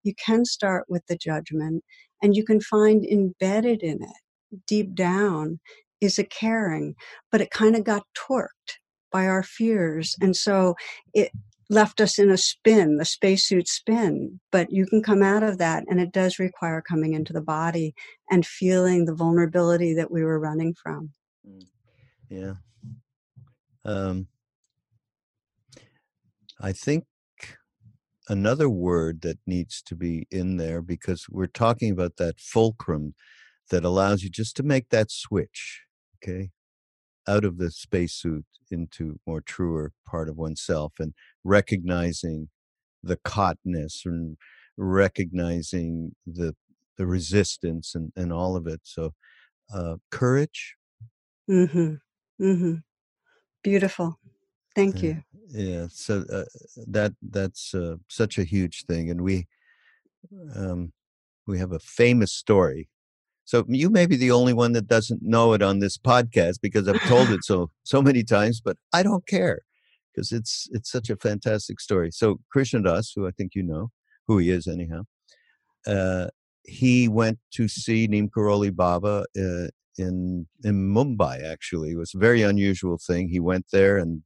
[0.04, 1.82] You can start with the judgment,
[2.22, 5.58] and you can find embedded in it, deep down,
[6.00, 6.94] is a caring,
[7.32, 8.78] but it kind of got torqued
[9.10, 10.16] by our fears.
[10.20, 10.74] And so
[11.12, 11.32] it
[11.70, 14.40] left us in a spin, the spacesuit spin.
[14.52, 17.94] But you can come out of that, and it does require coming into the body
[18.30, 21.10] and feeling the vulnerability that we were running from.
[21.48, 21.66] Mm.
[22.28, 22.54] Yeah.
[23.84, 24.28] Um,
[26.60, 27.04] I think
[28.28, 33.14] another word that needs to be in there because we're talking about that fulcrum
[33.70, 35.82] that allows you just to make that switch,
[36.22, 36.50] okay,
[37.28, 42.48] out of the spacesuit into more truer part of oneself and recognizing
[43.02, 44.36] the caughtness and
[44.76, 46.54] recognizing the
[46.96, 48.80] the resistance and, and all of it.
[48.84, 49.14] So
[49.74, 50.76] uh, courage.
[51.50, 51.94] Mm-hmm.
[52.44, 52.74] Mm-hmm.
[53.62, 54.18] Beautiful.
[54.74, 55.22] Thank you.
[55.48, 55.86] Yeah.
[55.90, 56.44] So uh,
[56.88, 59.46] that that's uh, such a huge thing, and we
[60.56, 60.92] um,
[61.46, 62.88] we have a famous story.
[63.44, 66.88] So you may be the only one that doesn't know it on this podcast because
[66.88, 69.60] I've told it so so many times, but I don't care
[70.12, 72.10] because it's it's such a fantastic story.
[72.10, 73.90] So Krishna Das, who I think you know,
[74.26, 75.02] who he is anyhow,
[75.86, 76.28] uh,
[76.64, 81.42] he went to see Neem Karoli Baba uh, in in Mumbai.
[81.42, 83.28] Actually, it was a very unusual thing.
[83.28, 84.22] He went there and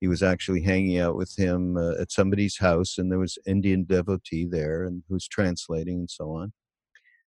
[0.00, 3.84] he was actually hanging out with him uh, at somebody's house, and there was Indian
[3.84, 6.52] devotee there and who's translating and so on.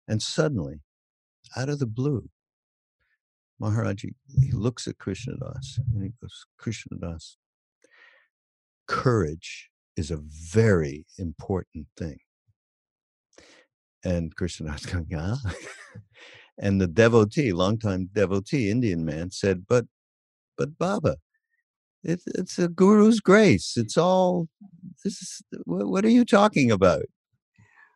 [0.08, 0.82] And suddenly,
[1.56, 2.30] out of the blue,
[3.62, 7.38] Maharaji he looks at Krishna Das and he goes, Krishna Das,
[8.88, 12.18] courage is a very important thing.
[14.04, 15.38] And Krishna Das going, ah.
[16.60, 19.86] and the devotee, longtime devotee, Indian man, said, But
[20.58, 21.18] but Baba,
[22.04, 23.74] it, it's a guru's grace.
[23.76, 24.48] It's all
[25.04, 27.04] this is what, what are you talking about?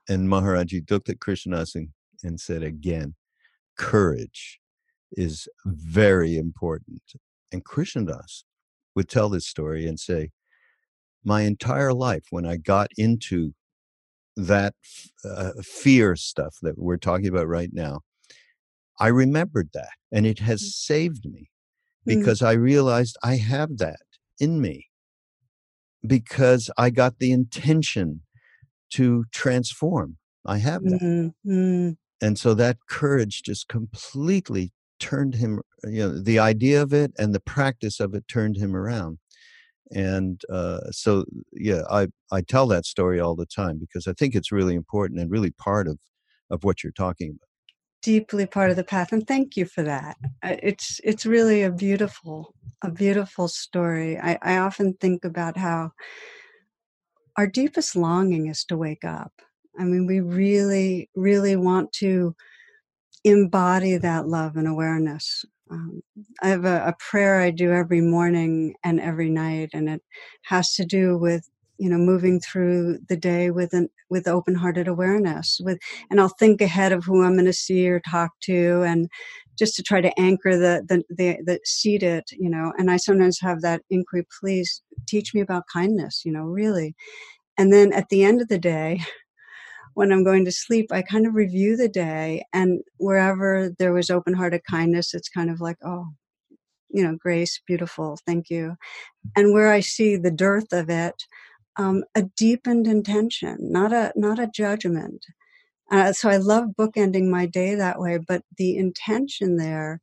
[0.10, 1.90] And Maharaji looked at Krishna Das and,
[2.24, 3.16] and said again,
[3.78, 4.60] courage
[5.12, 7.02] is very important.
[7.52, 8.44] And Krishna Das
[8.96, 10.32] would tell this story and say,
[11.24, 13.54] my entire life when I got into
[14.38, 14.74] that
[15.26, 18.02] uh, fear stuff that we're talking about right now,
[19.00, 20.66] I remembered that and it has mm.
[20.66, 21.50] saved me
[22.08, 22.20] mm.
[22.20, 22.48] because mm.
[22.48, 24.02] I realized I have that
[24.40, 24.88] in me
[26.06, 28.22] because I got the intention
[28.92, 30.18] to transform.
[30.46, 31.02] I have that.
[31.02, 31.52] Mm-hmm.
[31.52, 31.98] Mm.
[32.22, 37.36] And so that courage just completely turned him, you know, the idea of it and
[37.36, 39.20] the practice of it turned him around
[39.92, 44.36] and uh, so yeah i i tell that story all the time because i think
[44.36, 46.00] it's really important and really part of
[46.50, 47.47] of what you're talking about
[48.08, 50.16] deeply part of the path and thank you for that.
[50.42, 54.18] It's it's really a beautiful a beautiful story.
[54.18, 55.92] I, I often think about how
[57.36, 59.34] our deepest longing is to wake up.
[59.78, 62.34] I mean we really really want to
[63.26, 65.44] embody that love and awareness.
[65.70, 66.02] Um,
[66.42, 70.02] I have a, a, prayer I do every morning and every night, and it
[70.46, 71.46] has to do with
[71.78, 75.60] you know moving through the day with an with open-hearted awareness.
[75.64, 79.10] With and I'll think ahead of who I'm going to see or talk to, and
[79.58, 82.26] just to try to anchor the the the, the seat it.
[82.32, 84.26] You know, and I sometimes have that inquiry.
[84.40, 86.24] Please teach me about kindness.
[86.26, 86.96] You know, really.
[87.58, 89.02] And then at the end of the day,
[89.96, 94.10] when I'm going to sleep, I kind of review the day, and wherever there was
[94.10, 96.08] open hearted kindness, it's kind of like, oh,
[96.90, 98.76] you know, grace, beautiful, thank you.
[99.36, 101.16] And where I see the dearth of it,
[101.78, 105.26] um, a deepened intention, not a not a judgment.
[105.92, 110.02] Uh, so I love bookending my day that way, but the intention there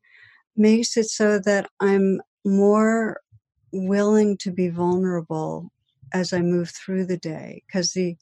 [0.57, 3.21] makes it so that I'm more
[3.73, 5.71] willing to be vulnerable
[6.13, 8.17] as I move through the day because the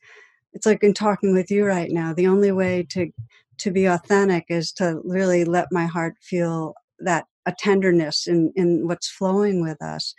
[0.55, 3.11] it's like in talking with you right now the only way to
[3.59, 8.87] to be authentic is to really let my heart feel that a tenderness in in
[8.87, 10.15] what's flowing with us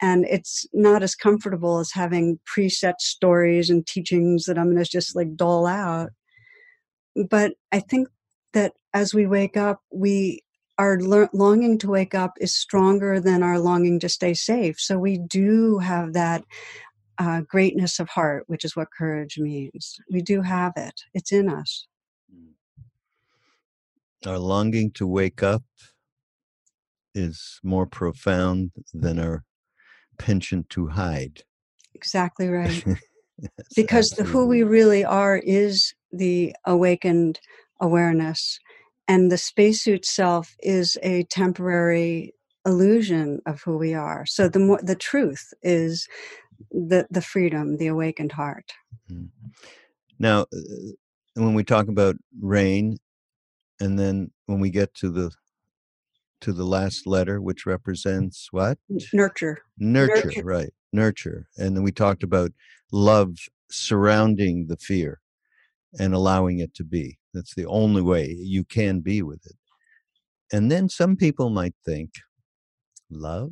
[0.00, 4.90] and it's not as comfortable as having preset stories and teachings that i'm going to
[4.90, 6.10] just like dole out.
[7.28, 8.08] But i think
[8.52, 10.42] that as we wake up we
[10.78, 14.78] our longing to wake up is stronger than our longing to stay safe.
[14.78, 16.44] So we do have that
[17.18, 19.98] uh, greatness of heart which is what courage means.
[20.10, 21.00] We do have it.
[21.14, 21.86] It's in us.
[24.26, 25.62] Our longing to wake up
[27.14, 29.44] is more profound than our
[30.18, 31.42] penchant to hide.
[31.94, 32.84] Exactly right.
[33.76, 37.40] because the, who we really are is the awakened
[37.80, 38.58] awareness,
[39.06, 42.34] and the spacesuit self is a temporary
[42.66, 44.26] illusion of who we are.
[44.26, 46.08] So the more the truth is
[46.70, 48.72] the the freedom, the awakened heart.
[49.10, 49.28] Mm.
[50.18, 50.92] Now, uh,
[51.34, 52.98] when we talk about rain,
[53.80, 55.30] and then when we get to the
[56.40, 58.78] to the last letter, which represents what?
[59.12, 59.58] Nurture.
[59.78, 60.44] Nurture, Nurture.
[60.44, 60.72] right.
[60.92, 61.48] Nurture.
[61.56, 62.52] And then we talked about
[62.92, 63.36] love
[63.70, 65.20] surrounding the fear
[65.98, 67.18] and allowing it to be.
[67.34, 69.56] That's the only way you can be with it.
[70.52, 72.10] And then some people might think,
[73.10, 73.50] love?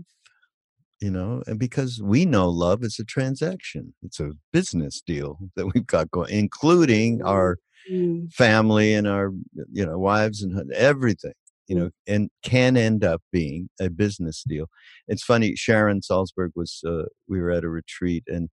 [1.01, 5.67] You know, and because we know love is a transaction, it's a business deal that
[5.75, 7.59] we've got going, including our
[7.91, 8.33] mm.
[8.33, 9.31] family and our,
[9.71, 11.35] you know, wives and everything
[11.67, 14.67] you know, and can end up being a business deal.
[15.09, 15.57] It's funny.
[15.57, 16.83] Sharon Salzberg was.
[16.87, 18.49] Uh, we were at a retreat, and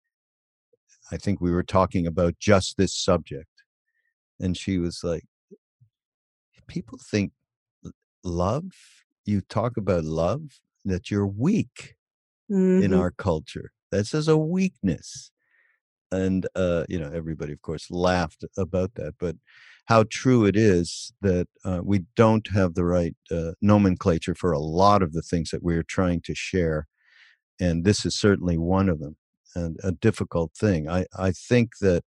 [1.10, 3.50] I think we were talking about just this subject,
[4.40, 5.24] and she was like,
[6.66, 7.32] "People think
[8.24, 8.70] love.
[9.24, 11.96] You talk about love that you're weak
[12.50, 12.82] mm-hmm.
[12.82, 13.72] in our culture.
[13.90, 15.30] That's as a weakness."
[16.10, 19.36] And uh, you know, everybody, of course, laughed about that, but
[19.86, 24.58] how true it is that uh, we don't have the right uh, nomenclature for a
[24.58, 26.86] lot of the things that we're trying to share.
[27.60, 29.16] And this is certainly one of them,
[29.54, 30.88] and a difficult thing.
[30.88, 32.04] I, I think that,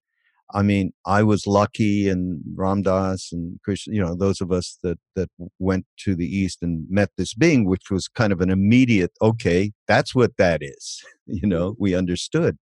[0.54, 4.78] I mean, I was lucky, and Ram Dass and Krishna, you know, those of us
[4.84, 5.30] that that
[5.60, 9.72] went to the East and met this being, which was kind of an immediate, okay,
[9.88, 11.04] that's what that is.
[11.28, 12.58] You know, we understood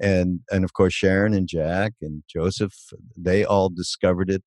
[0.00, 2.74] and and of course Sharon and Jack and Joseph
[3.16, 4.42] they all discovered it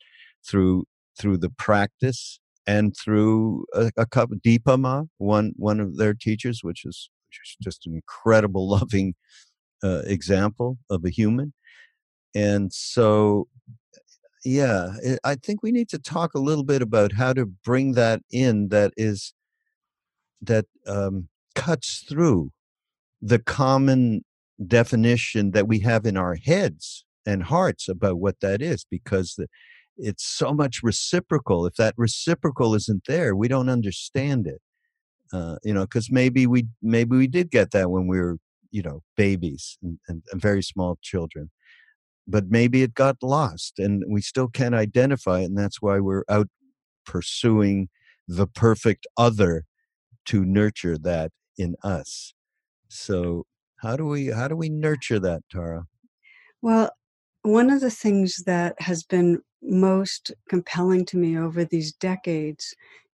[0.48, 0.86] through
[1.20, 6.62] through the practice and through a, a couple Dipa Ma one one of their teachers
[6.64, 7.10] which is,
[7.62, 9.14] just an incredible loving
[9.84, 11.54] uh, example of a human.
[12.34, 13.48] And so
[14.44, 14.92] yeah
[15.24, 18.70] I think we need to talk a little bit about how to bring that in
[18.70, 19.34] that is
[20.42, 22.52] that um, cuts through
[23.22, 24.24] the common
[24.66, 29.48] definition that we have in our heads and hearts about what that is because the,
[29.98, 31.66] it's so much reciprocal.
[31.66, 34.62] If that reciprocal isn't there we don't understand it
[35.34, 38.38] uh, you know because maybe we maybe we did get that when we were
[38.72, 41.52] you know babies and, and, and very small children
[42.28, 46.26] but maybe it got lost and we still can't identify it and that's why we're
[46.30, 46.48] out
[47.06, 47.90] pursuing
[48.28, 49.66] the perfect other
[50.26, 52.34] to nurture that in us.
[52.90, 53.46] So
[53.78, 55.86] how do we how do we nurture that, Tara?
[56.62, 56.92] Well,
[57.44, 62.74] one of the things that has been most compelling to me over these decades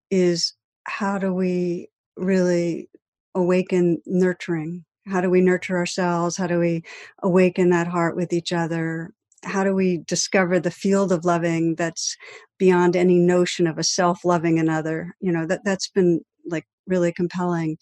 [0.10, 0.54] is
[0.86, 2.89] how do we really
[3.36, 4.86] awaken nurturing?
[5.08, 6.38] How do we nurture ourselves?
[6.38, 6.84] How do we
[7.21, 9.13] awaken that heart with each other?
[9.43, 12.15] How do we discover the field of loving that's
[12.58, 15.15] beyond any notion of a self loving another?
[15.19, 17.78] You know, that that's been like really compelling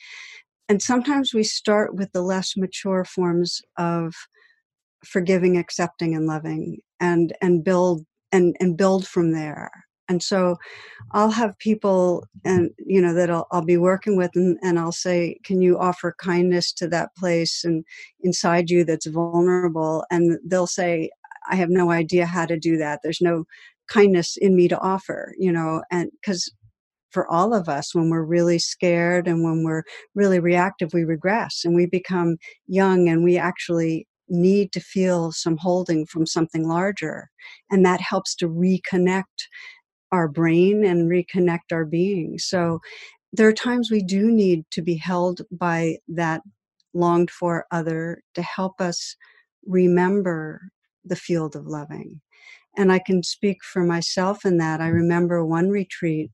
[0.71, 4.15] and sometimes we start with the less mature forms of
[5.03, 9.69] forgiving accepting and loving and and build and and build from there.
[10.07, 10.55] And so
[11.12, 14.93] i'll have people and you know that i'll, I'll be working with and, and i'll
[14.93, 17.84] say can you offer kindness to that place and
[18.22, 20.05] inside you that's vulnerable?
[20.09, 21.09] And they'll say
[21.51, 23.01] i have no idea how to do that.
[23.03, 23.43] There's no
[23.89, 26.49] kindness in me to offer you know and because
[27.12, 29.84] for all of us when we're really scared and when we're
[30.16, 32.38] really reactive we regress and we become
[32.68, 37.30] young and we actually need to feel some holding from something larger.
[37.70, 39.24] And that helps to reconnect
[40.12, 42.39] our brain and reconnect our being.
[42.39, 42.80] So
[43.34, 46.41] there are times we do need to be held by that
[46.93, 49.16] longed for other to help us
[49.66, 50.62] remember
[51.05, 52.22] the field of loving.
[52.78, 54.82] And I can speak for myself in that.
[54.82, 56.32] I remember one retreat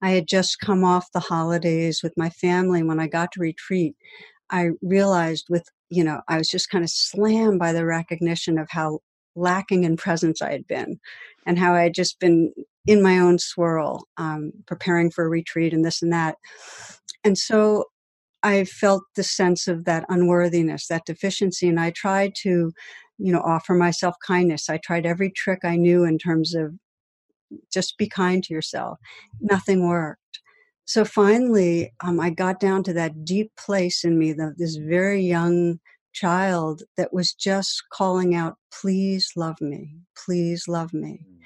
[0.00, 2.82] I had just come off the holidays with my family.
[2.82, 3.96] When I got to retreat,
[4.50, 8.68] I realized with, you know, I was just kind of slammed by the recognition of
[8.70, 9.00] how
[9.34, 10.98] lacking in presence I had been,
[11.46, 12.52] and how I had just been
[12.86, 16.36] in my own swirl, um, preparing for a retreat and this and that.
[17.24, 17.84] And so
[18.42, 22.72] I felt the sense of that unworthiness, that deficiency, and I tried to,
[23.18, 24.70] you know, offer myself kindness.
[24.70, 26.74] I tried every trick I knew in terms of
[27.72, 28.98] just be kind to yourself.
[29.40, 30.40] Nothing worked.
[30.86, 35.22] So finally, um, I got down to that deep place in me, the, this very
[35.22, 35.80] young
[36.14, 41.20] child that was just calling out, Please love me, please love me.
[41.28, 41.38] Mm.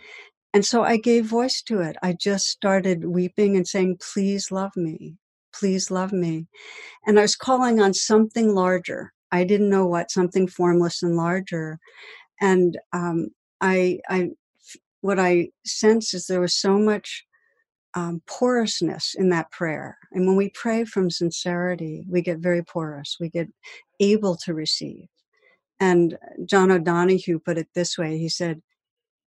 [0.55, 1.96] And so I gave voice to it.
[2.03, 5.16] I just started weeping and saying, Please love me,
[5.53, 6.46] please love me.
[7.07, 9.12] And I was calling on something larger.
[9.32, 11.78] I didn't know what, something formless and larger.
[12.40, 13.28] And um,
[13.61, 14.30] I, I,
[15.03, 17.26] what I sense is there was so much
[17.94, 19.98] um, porousness in that prayer.
[20.12, 23.18] And when we pray from sincerity, we get very porous.
[23.20, 23.48] We get
[24.00, 25.09] able to receive.
[25.78, 28.62] And John O'Donohue put it this way he said,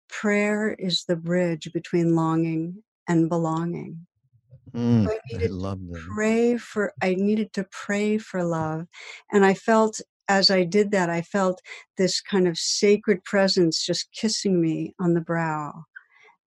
[0.09, 4.07] Prayer is the bridge between longing and belonging.
[4.75, 6.03] Mm, I, I love that.
[6.15, 8.87] Pray for, I needed to pray for love.
[9.33, 11.61] And I felt as I did that, I felt
[11.99, 15.85] this kind of sacred presence just kissing me on the brow.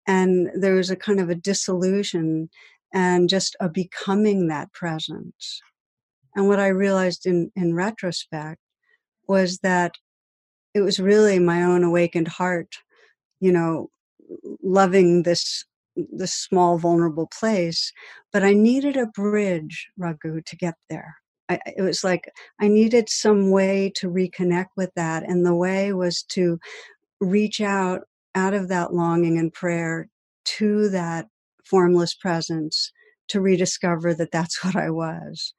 [0.07, 2.49] And there was a kind of a disillusion
[2.93, 5.61] and just a becoming that presence.
[6.36, 8.59] And what I realized in, in retrospect
[9.28, 9.93] was that
[10.73, 12.76] it was really my own awakened heart,
[13.39, 13.89] you know,
[14.61, 15.65] loving this
[15.95, 17.93] this small vulnerable place,
[18.34, 21.15] but I needed a bridge, Raghu, to get there.
[21.50, 25.93] I, it was like I needed some way to reconnect with that, and the way
[25.93, 26.60] was to
[27.20, 28.02] reach out
[28.34, 30.10] out of that longing and prayer
[30.46, 31.28] to that
[31.66, 32.91] formless presence
[33.28, 35.54] to rediscover that that's what I was.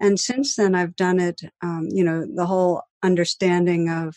[0.00, 4.16] And since then, I've done it, um, you know, the whole understanding of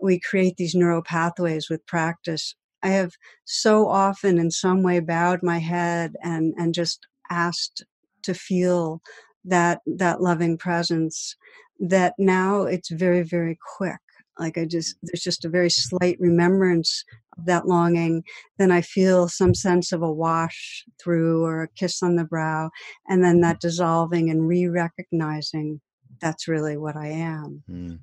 [0.00, 2.54] we create these neural pathways with practice.
[2.82, 3.12] I have
[3.44, 7.84] so often, in some way, bowed my head and, and just asked
[8.22, 9.02] to feel
[9.44, 11.36] that that loving presence
[11.78, 14.00] that now it's very very quick.
[14.38, 17.04] Like i just there's just a very slight remembrance
[17.38, 18.22] of that longing.
[18.58, 22.70] Then i feel some sense of a wash through or a kiss on the brow
[23.08, 25.80] and then that dissolving and re-recognizing
[26.20, 27.62] that's really what i am.
[27.68, 27.98] Mm.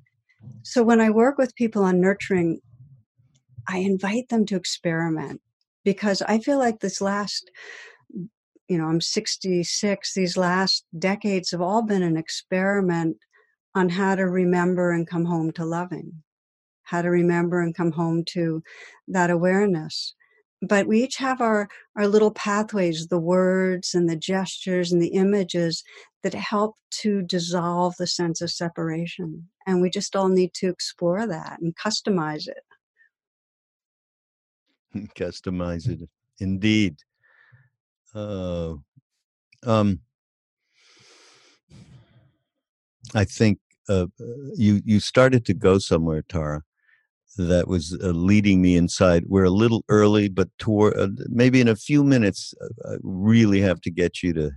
[0.62, 2.60] so when i work with people on nurturing
[3.68, 5.40] i invite them to experiment
[5.84, 7.50] because i feel like this last
[8.68, 13.16] you know i'm 66 these last decades have all been an experiment
[13.74, 16.22] on how to remember and come home to loving
[16.88, 18.62] how to remember and come home to
[19.08, 20.14] that awareness.
[20.62, 25.08] But we each have our, our little pathways, the words and the gestures and the
[25.08, 25.84] images
[26.22, 29.48] that help to dissolve the sense of separation.
[29.66, 32.64] And we just all need to explore that and customize it.
[35.14, 36.08] customize it,
[36.38, 36.96] indeed.
[38.18, 38.74] Uh,
[39.64, 40.00] um,
[43.14, 43.58] I think
[43.88, 44.06] uh,
[44.54, 46.62] you you started to go somewhere, Tara,
[47.36, 49.24] that was uh, leading me inside.
[49.26, 53.60] We're a little early, but toward uh, maybe in a few minutes, uh, I really
[53.60, 54.50] have to get you to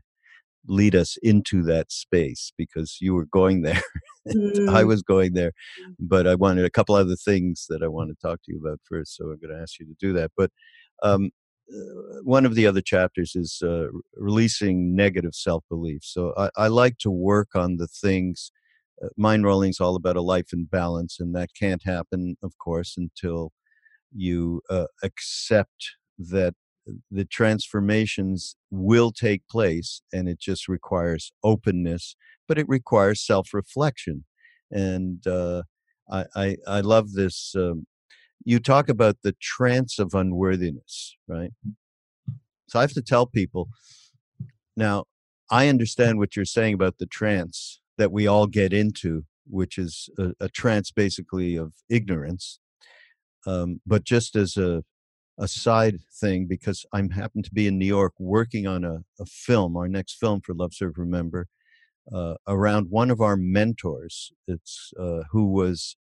[0.67, 3.81] lead us into that space because you were going there.
[4.27, 4.69] mm.
[4.69, 5.51] I was going there,
[5.99, 8.79] but I wanted a couple other things that I want to talk to you about
[8.89, 9.15] first.
[9.15, 10.31] So I'm going to ask you to do that.
[10.35, 10.51] But
[11.03, 11.29] um, uh,
[12.23, 16.01] one of the other chapters is uh, releasing negative self belief.
[16.03, 18.51] So I, I like to work on the things
[19.03, 22.95] uh, Mindrolling is all about a life in balance, and that can't happen, of course,
[22.97, 23.51] until
[24.13, 26.53] you uh, accept that
[27.09, 32.15] the transformations will take place, and it just requires openness,
[32.47, 34.25] but it requires self-reflection.
[34.71, 35.63] And uh,
[36.11, 37.53] I, I, I love this.
[37.55, 37.85] Um,
[38.43, 41.51] you talk about the trance of unworthiness, right?
[42.67, 43.69] So I have to tell people
[44.75, 45.05] now.
[45.53, 50.09] I understand what you're saying about the trance that we all get into, which is
[50.17, 52.59] a, a trance basically of ignorance.
[53.45, 54.83] Um, but just as a,
[55.37, 59.25] a side thing, because I'm happen to be in New York working on a, a
[59.25, 61.47] film, our next film for Love Serve Remember,
[62.13, 64.31] uh, around one of our mentors.
[64.47, 65.97] It's uh, who was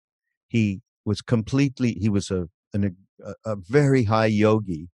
[0.48, 4.88] he was completely he was a an, a, a very high yogi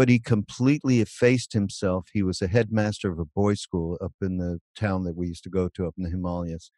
[0.00, 2.08] but he completely effaced himself.
[2.10, 5.44] He was a headmaster of a boys' school up in the town that we used
[5.44, 6.70] to go to up in the Himalayas.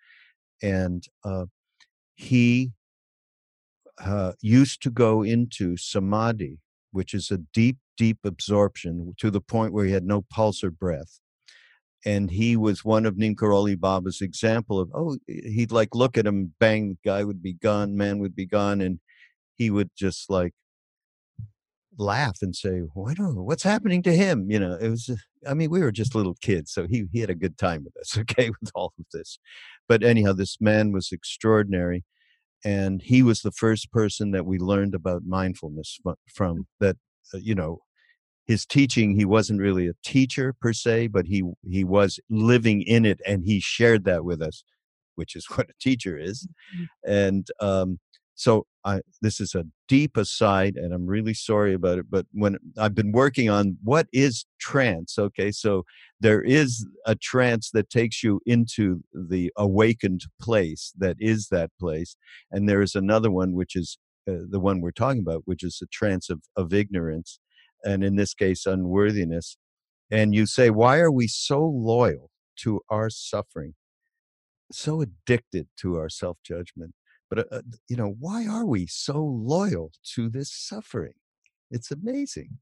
[0.60, 1.46] And uh,
[2.16, 2.72] he
[4.04, 6.58] uh, used to go into samadhi,
[6.90, 10.72] which is a deep, deep absorption to the point where he had no pulse or
[10.72, 11.20] breath.
[12.04, 16.26] And he was one of Neem Karoli Baba's example of, oh, he'd like look at
[16.26, 18.80] him, bang, guy would be gone, man would be gone.
[18.80, 18.98] And
[19.56, 20.52] he would just like
[21.98, 23.36] laugh and say, "Why don't?
[23.44, 25.10] What's happening to him?" You know, it was.
[25.48, 27.96] I mean, we were just little kids, so he he had a good time with
[27.96, 28.16] us.
[28.22, 29.38] Okay, with all of this,
[29.88, 32.04] but anyhow, this man was extraordinary,
[32.64, 35.98] and he was the first person that we learned about mindfulness
[36.34, 36.66] from.
[36.80, 36.96] That
[37.34, 37.80] uh, you know,
[38.46, 39.18] his teaching.
[39.18, 43.44] He wasn't really a teacher per se, but he he was living in it, and
[43.44, 44.64] he shared that with us,
[45.14, 47.10] which is what a teacher is, mm-hmm.
[47.10, 47.98] and um,
[48.34, 52.06] so I, this is a deep aside, and I'm really sorry about it.
[52.10, 55.84] But when I've been working on what is trance, okay, so
[56.20, 62.16] there is a trance that takes you into the awakened place that is that place,
[62.50, 65.80] and there is another one which is uh, the one we're talking about, which is
[65.82, 67.38] a trance of, of ignorance,
[67.84, 69.56] and in this case, unworthiness.
[70.10, 73.74] And you say, why are we so loyal to our suffering,
[74.70, 76.94] so addicted to our self judgment?
[77.30, 81.14] But, uh, uh you know, why are we so loyal to this suffering?
[81.70, 82.58] It's amazing.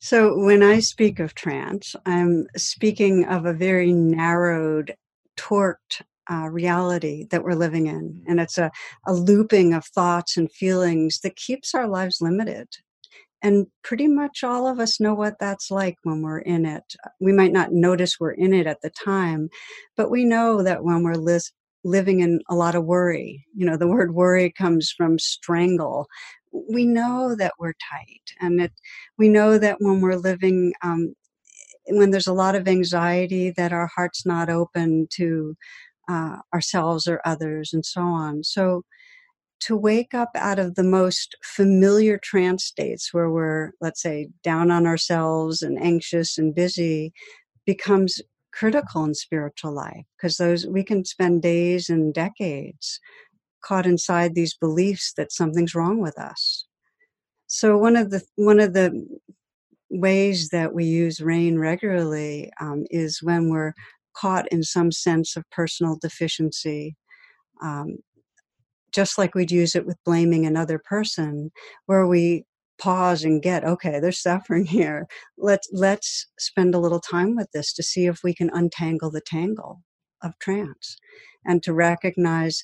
[0.00, 4.94] So, when I speak of trance, I'm speaking of a very narrowed,
[5.36, 8.22] torqued uh, reality that we're living in.
[8.28, 8.70] And it's a,
[9.06, 12.68] a looping of thoughts and feelings that keeps our lives limited.
[13.42, 16.94] And pretty much all of us know what that's like when we're in it.
[17.20, 19.48] We might not notice we're in it at the time,
[19.96, 21.52] but we know that when we're lis-
[21.84, 23.44] living in a lot of worry.
[23.54, 26.06] You know, the word worry comes from strangle.
[26.52, 28.72] We know that we're tight, and it,
[29.18, 31.14] we know that when we're living, um,
[31.88, 35.54] when there's a lot of anxiety, that our heart's not open to
[36.08, 38.44] uh, ourselves or others, and so on.
[38.44, 38.82] So,
[39.60, 44.70] to wake up out of the most familiar trance states where we're, let's say, down
[44.70, 47.12] on ourselves and anxious and busy
[47.66, 48.20] becomes
[48.52, 52.98] critical in spiritual life because those we can spend days and decades
[53.62, 56.66] caught inside these beliefs that something's wrong with us.
[57.46, 59.06] So one of the one of the
[59.90, 63.72] ways that we use rain regularly um, is when we're
[64.14, 66.96] caught in some sense of personal deficiency.
[67.62, 67.98] Um,
[68.92, 71.50] just like we'd use it with blaming another person,
[71.86, 72.44] where we
[72.78, 75.06] pause and get okay there's suffering here.
[75.36, 79.20] Let's let's spend a little time with this to see if we can untangle the
[79.20, 79.82] tangle
[80.22, 80.96] of trance.
[81.44, 82.62] And to recognize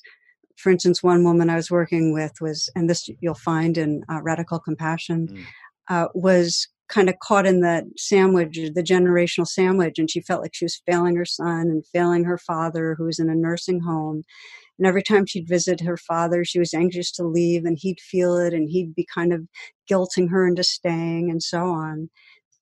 [0.57, 4.21] for instance one woman i was working with was and this you'll find in uh,
[4.21, 5.43] radical compassion mm.
[5.89, 10.53] uh, was kind of caught in the sandwich the generational sandwich and she felt like
[10.53, 14.23] she was failing her son and failing her father who was in a nursing home
[14.77, 18.37] and every time she'd visit her father, she was anxious to leave and he'd feel
[18.37, 19.47] it and he'd be kind of
[19.89, 22.09] guilting her into staying and so on.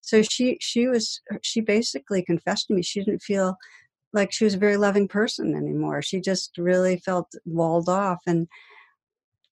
[0.01, 3.57] So she, she was, uh, she basically confessed to me she didn't feel
[4.11, 6.01] like she was a very loving person anymore.
[6.01, 8.19] She just really felt walled off.
[8.27, 8.47] And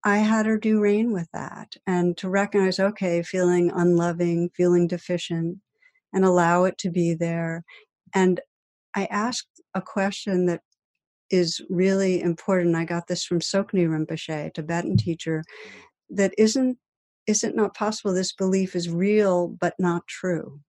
[0.03, 5.57] I had her do rain with that and to recognize, okay, feeling unloving, feeling deficient,
[6.13, 7.63] and allow it to be there.
[8.13, 8.39] And
[8.95, 10.61] I asked a question that
[11.31, 12.75] is really important.
[12.75, 16.15] I got this from Tsoknyi Rinpoche, a Tibetan teacher, mm-hmm.
[16.15, 16.77] that isn't
[17.27, 20.59] is it not possible this belief is real but not true?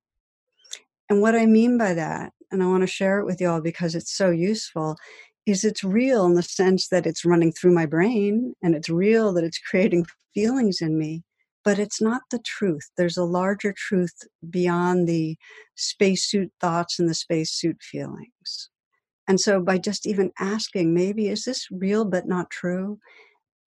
[1.09, 3.61] And what I mean by that, and I want to share it with you all
[3.61, 4.97] because it's so useful,
[5.47, 9.33] is it's real in the sense that it's running through my brain and it's real
[9.33, 11.25] that it's creating feelings in me,
[11.65, 12.91] but it's not the truth.
[12.97, 14.15] There's a larger truth
[14.49, 15.37] beyond the
[15.75, 18.71] spacesuit thoughts and the spacesuit feelings.
[19.33, 22.99] And so by just even asking, maybe, is this real but not true?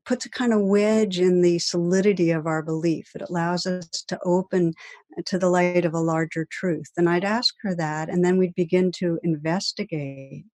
[0.06, 3.10] puts a kind of wedge in the solidity of our belief.
[3.16, 4.74] It allows us to open
[5.18, 6.92] uh, to the light of a larger truth.
[6.98, 10.46] And I'd ask her that, and then we'd begin to investigate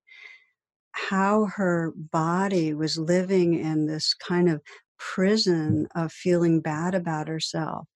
[0.92, 4.62] how her body was living in this kind of
[4.98, 7.86] prison of feeling bad about herself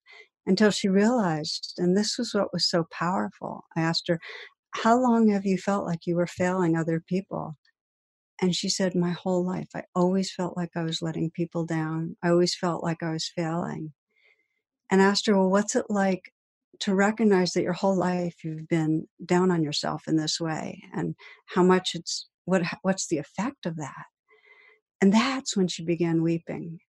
[0.45, 3.65] until she realized, and this was what was so powerful.
[3.75, 4.19] I asked her,
[4.71, 7.57] how long have you felt like you were failing other people?
[8.41, 9.69] And she said, My whole life.
[9.75, 12.17] I always felt like I was letting people down.
[12.23, 13.93] I always felt like I was failing.
[14.91, 16.31] And asked her, Well, what's it like
[16.79, 21.15] to recognize that your whole life you've been down on yourself in this way and
[21.47, 24.05] how much it's what what's the effect of that
[25.01, 26.79] and that's when she began weeping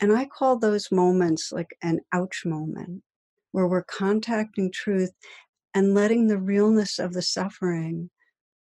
[0.00, 3.02] and i call those moments like an ouch moment
[3.52, 5.12] where we're contacting truth
[5.78, 8.10] and letting the realness of the suffering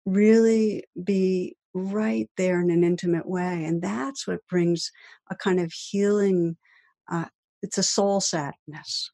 [0.06, 3.66] really be right there in an intimate way.
[3.66, 4.90] And that's what brings
[5.30, 6.56] a kind of healing,
[7.10, 7.26] uh,
[7.60, 9.10] it's a soul sadness.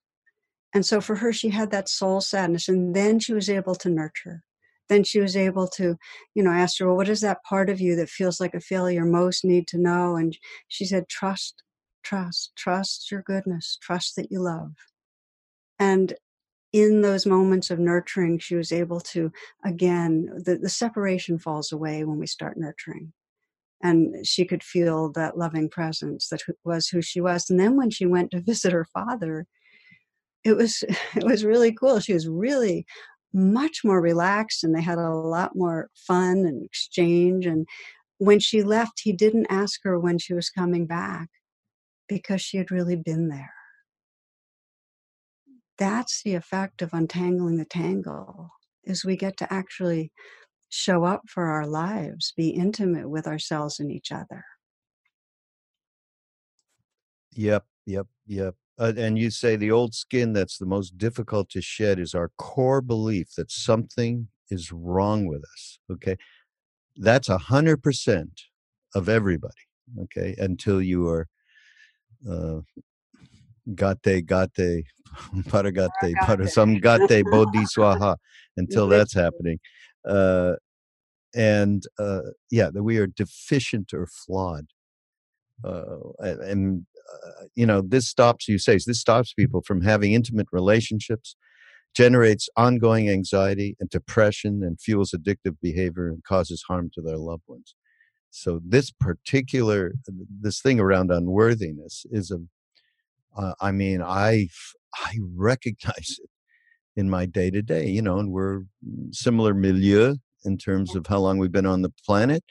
[0.72, 3.88] And so for her, she had that soul sadness, and then she was able to
[3.88, 4.44] nurture.
[4.88, 5.96] Then she was able to,
[6.36, 8.60] you know, ask her, well, what is that part of you that feels like a
[8.60, 10.14] failure most need to know?
[10.14, 10.38] And
[10.68, 11.64] she said, trust
[12.04, 14.70] trust, trust your goodness, trust that you love.
[15.78, 16.14] And
[16.72, 19.32] in those moments of nurturing, she was able to,
[19.64, 23.12] again, the, the separation falls away when we start nurturing.
[23.82, 27.48] And she could feel that loving presence that was who she was.
[27.48, 29.46] And then when she went to visit her father,
[30.44, 30.84] it was
[31.16, 32.00] it was really cool.
[32.00, 32.86] She was really
[33.32, 37.66] much more relaxed and they had a lot more fun and exchange and
[38.16, 41.28] when she left he didn't ask her when she was coming back
[42.08, 43.52] because she had really been there
[45.78, 48.50] that's the effect of untangling the tangle
[48.84, 50.12] is we get to actually
[50.68, 54.44] show up for our lives be intimate with ourselves and each other.
[57.34, 61.62] Yep yep yep uh, and you say the old skin that's the most difficult to
[61.62, 66.16] shed is our core belief that something is wrong with us okay?
[66.96, 68.40] That's a hundred percent
[68.94, 69.54] of everybody
[70.02, 71.28] okay until you are
[72.28, 72.60] uh,
[73.74, 74.84] gate gate
[75.44, 75.88] paragate
[76.26, 78.16] parasamgate bodhi swaha
[78.56, 79.58] until that's happening.
[80.06, 80.54] Uh,
[81.34, 84.66] and uh, yeah that we are deficient or flawed.
[85.64, 90.46] Uh, and uh, you know this stops you say this stops people from having intimate
[90.52, 91.36] relationships
[91.94, 97.42] generates ongoing anxiety and depression and fuels addictive behavior and causes harm to their loved
[97.46, 97.74] ones.
[98.30, 99.92] So this particular
[100.40, 102.38] this thing around unworthiness is a
[103.36, 104.48] uh, I mean, I
[104.96, 106.30] I recognize it
[106.96, 108.62] in my day to day, you know, and we're
[109.12, 112.44] similar milieu in terms of how long we've been on the planet,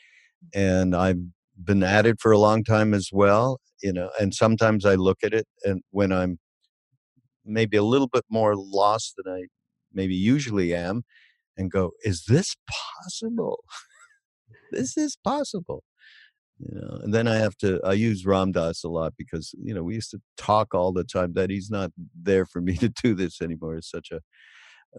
[0.55, 1.19] and I've
[1.63, 5.19] been at it for a long time as well, you know, and sometimes I look
[5.23, 6.39] at it and when I'm
[7.45, 9.43] maybe a little bit more lost than I
[9.93, 11.03] maybe usually am,
[11.57, 12.55] and go, "Is this
[13.03, 13.63] possible?
[14.71, 15.83] this is possible."
[16.59, 19.73] You know and then i have to i use ram dass a lot because you
[19.73, 22.89] know we used to talk all the time that he's not there for me to
[22.89, 23.75] do this anymore.
[23.75, 24.21] It's such a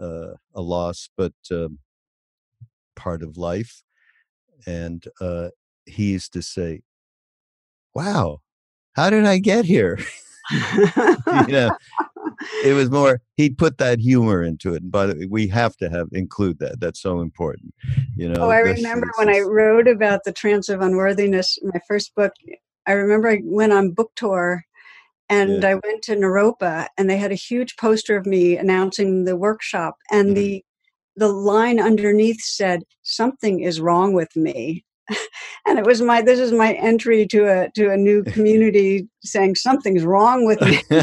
[0.00, 1.78] uh, a loss but um,
[2.94, 3.82] part of life.
[4.66, 5.48] And uh,
[5.86, 6.82] he used to say
[7.94, 8.40] wow
[8.92, 9.98] how did i get here?
[10.50, 11.70] You know
[12.64, 16.58] it was more he'd put that humor into it but we have to have include
[16.58, 17.72] that that's so important
[18.16, 22.14] you know oh i remember when i wrote about the trance of unworthiness my first
[22.14, 22.32] book
[22.86, 24.64] i remember i went on book tour
[25.28, 25.70] and yeah.
[25.70, 29.96] i went to naropa and they had a huge poster of me announcing the workshop
[30.10, 30.34] and mm-hmm.
[30.34, 30.64] the
[31.16, 34.84] the line underneath said something is wrong with me
[35.66, 39.54] and it was my this is my entry to a to a new community saying
[39.54, 40.80] something's wrong with me.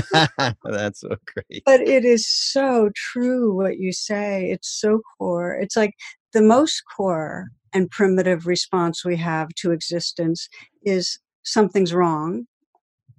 [0.63, 1.63] That's so great.
[1.65, 4.49] But it is so true what you say.
[4.49, 5.55] It's so core.
[5.55, 5.93] It's like
[6.33, 10.47] the most core and primitive response we have to existence
[10.83, 12.47] is something's wrong.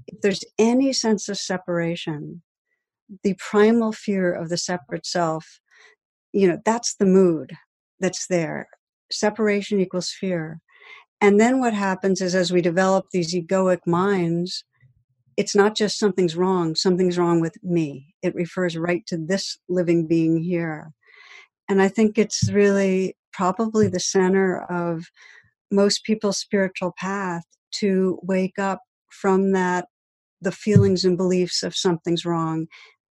[0.06, 2.42] If there's any sense of separation
[3.22, 5.60] the primal fear of the separate self
[6.32, 7.52] you know that's the mood
[8.00, 8.68] that's there.
[9.10, 10.60] Separation equals fear
[11.20, 14.64] and then what happens is as we develop these egoic minds,
[15.36, 18.14] it's not just something's wrong, something's wrong with me.
[18.22, 20.92] It refers right to this living being here.
[21.68, 25.04] And I think it's really probably the center of
[25.70, 29.86] most people's spiritual path to wake up from that,
[30.40, 32.66] the feelings and beliefs of something's wrong,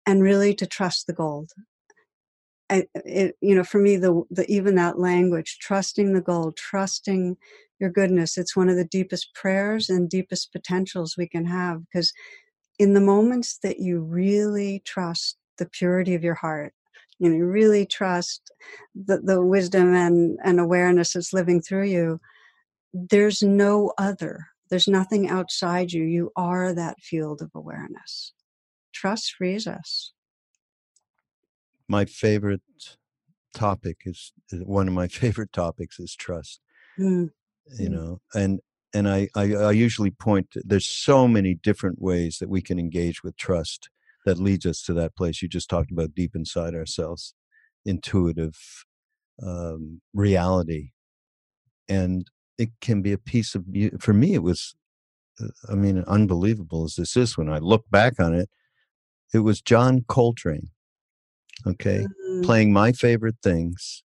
[0.06, 1.50] and really to trust the gold.
[2.70, 7.36] It, you know, for me, the, the even that language, trusting the gold, trusting
[7.80, 8.36] your goodness.
[8.36, 12.12] It's one of the deepest prayers and deepest potentials we can have because
[12.78, 16.74] in the moments that you really trust the purity of your heart,
[17.18, 18.50] you really trust
[18.94, 22.20] the, the wisdom and, and awareness that's living through you,
[22.92, 24.46] there's no other.
[24.70, 26.04] There's nothing outside you.
[26.04, 28.32] You are that field of awareness.
[28.92, 30.12] Trust frees us.
[31.88, 32.62] My favorite
[33.54, 36.60] topic is one of my favorite topics is trust.
[36.98, 37.30] Mm
[37.76, 37.92] you mm.
[37.92, 38.60] know and
[38.94, 42.78] and I, I, I usually point to, there's so many different ways that we can
[42.78, 43.90] engage with trust
[44.24, 47.34] that leads us to that place you just talked about deep inside ourselves
[47.84, 48.56] intuitive
[49.42, 50.90] um, reality
[51.88, 53.64] and it can be a piece of
[54.00, 54.74] for me it was
[55.40, 58.48] uh, i mean unbelievable as this is when i look back on it
[59.34, 60.70] it was john coltrane
[61.66, 62.42] okay mm-hmm.
[62.42, 64.02] playing my favorite things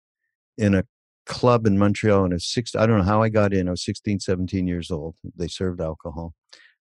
[0.57, 0.83] in a
[1.25, 3.67] club in Montreal and was six, I don't know how I got in.
[3.67, 5.15] I was 16, 17 years old.
[5.35, 6.33] They served alcohol,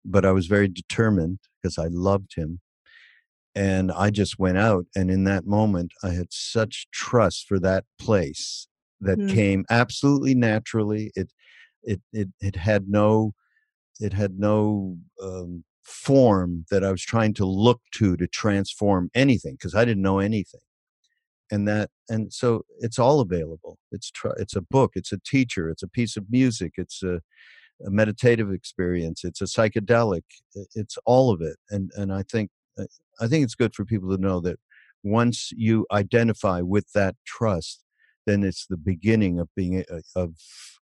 [0.05, 2.61] but I was very determined because I loved him.
[3.55, 4.85] And I just went out.
[4.95, 8.67] And in that moment, I had such trust for that place
[9.01, 9.33] that mm.
[9.33, 11.11] came absolutely naturally.
[11.15, 11.31] It,
[11.83, 13.33] it, it, it had no,
[13.99, 19.55] it had no um, form that I was trying to look to to transform anything
[19.55, 20.61] because I didn't know anything.
[21.51, 23.79] And that, and so it's all available.
[23.91, 27.21] It's tr- it's a book, it's a teacher, it's a piece of music, it's a,
[27.85, 30.21] a meditative experience, it's a psychedelic,
[30.75, 31.57] it's all of it.
[31.71, 32.85] And and I think uh,
[33.19, 34.59] I think it's good for people to know that
[35.03, 37.83] once you identify with that trust,
[38.27, 40.35] then it's the beginning of being a, of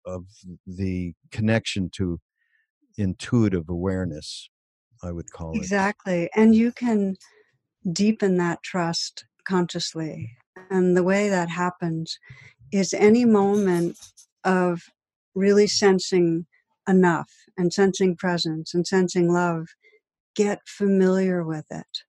[0.04, 0.26] of
[0.66, 2.20] the connection to
[2.98, 4.50] intuitive awareness
[5.02, 5.56] i would call it.
[5.58, 7.16] Exactly and you can
[7.92, 10.30] deepen that trust consciously
[10.70, 12.18] and the way that happens
[12.72, 13.96] is any moment
[14.44, 14.82] of
[15.34, 16.46] really sensing
[16.88, 19.68] enough and sensing presence and sensing love
[20.34, 22.04] get familiar with it.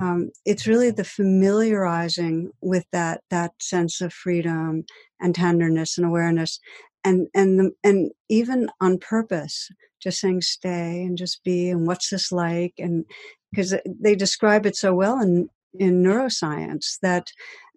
[0.00, 4.84] Um, it's really the familiarizing with that that sense of freedom
[5.18, 6.60] and tenderness and awareness
[7.04, 9.70] and and the, and even on purpose
[10.00, 13.04] just saying stay and just be and what's this like and
[13.50, 17.28] because they describe it so well in in neuroscience that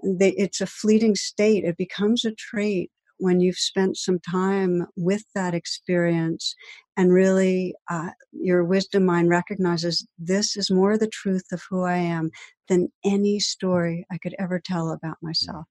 [0.03, 2.91] they, it's a fleeting state it becomes a trait
[3.21, 6.55] when you've spent some time with that experience
[6.97, 11.97] and really uh, your wisdom mind recognizes this is more the truth of who I
[11.97, 12.31] am
[12.67, 15.65] than any story I could ever tell about myself.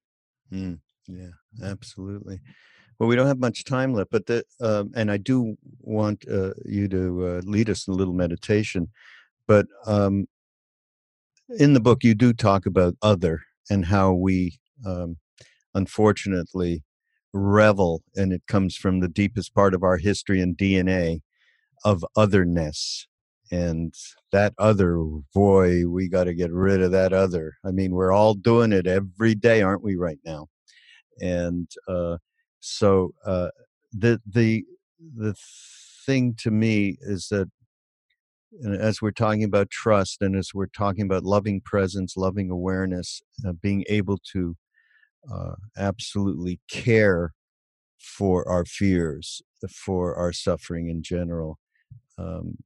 [0.53, 0.79] Mm,
[1.09, 1.31] yeah,
[1.63, 2.41] absolutely.
[3.01, 6.53] Well, we don't have much time left, but the um, and I do want uh,
[6.67, 8.89] you to uh, lead us in a little meditation.
[9.49, 10.27] But um,
[11.59, 13.41] in the book, you do talk about other
[13.71, 15.17] and how we, um,
[15.75, 16.83] unfortunately,
[17.33, 21.21] revel, and it comes from the deepest part of our history and DNA
[21.87, 23.07] of otherness.
[23.51, 23.95] And
[24.31, 25.03] that other,
[25.35, 27.55] boy, we got to get rid of that other.
[27.65, 30.49] I mean, we're all doing it every day, aren't we, right now?
[31.21, 32.19] And uh,
[32.61, 33.49] so uh,
[33.93, 34.65] the the
[35.17, 35.35] the
[36.07, 37.51] thing to me is that
[38.79, 43.53] as we're talking about trust and as we're talking about loving presence, loving awareness, uh,
[43.53, 44.57] being able to
[45.33, 47.33] uh, absolutely care
[47.99, 51.59] for our fears, for our suffering in general.
[52.19, 52.59] Um,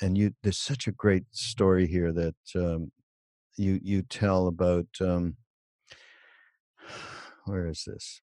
[0.00, 2.92] and you, there's such a great story here that um,
[3.56, 4.86] you you tell about.
[5.00, 5.36] Um,
[7.44, 8.20] where is this?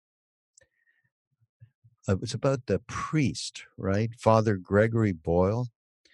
[2.09, 4.11] Uh, it's about the priest, right?
[4.19, 5.69] Father Gregory Boyle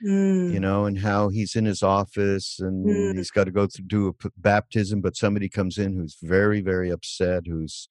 [0.04, 0.52] Mm.
[0.52, 3.16] you know, and how he's in his office and mm.
[3.16, 6.60] he's got to go through do a p- baptism, but somebody comes in who's very,
[6.60, 7.88] very upset, who's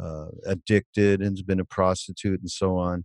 [0.00, 3.04] uh, addicted and's been a prostitute and so on,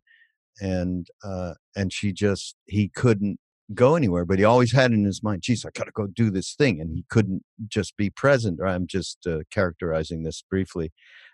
[0.61, 3.39] and uh, and she just he couldn't
[3.73, 6.29] go anywhere, but he always had in his mind, "Geez, I got to go do
[6.29, 8.59] this thing," and he couldn't just be present.
[8.59, 10.91] Or I'm just uh, characterizing this briefly,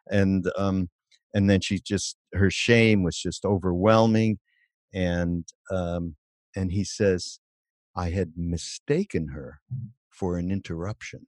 [0.10, 0.90] and um,
[1.34, 4.40] and then she just her shame was just overwhelming,
[4.94, 6.16] and um,
[6.56, 7.40] and he says,
[7.96, 9.60] I had mistaken her
[10.10, 11.28] for an interruption.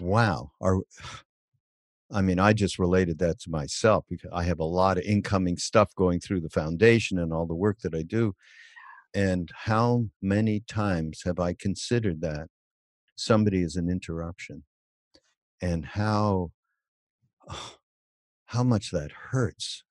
[0.00, 0.52] Wow.
[0.60, 0.80] Our,
[2.12, 5.56] I mean, I just related that to myself because I have a lot of incoming
[5.56, 8.36] stuff going through the foundation and all the work that I do.
[9.12, 12.46] And how many times have I considered that
[13.16, 14.62] somebody is an interruption?
[15.60, 16.52] And how
[17.50, 17.76] oh,
[18.46, 19.84] how much that hurts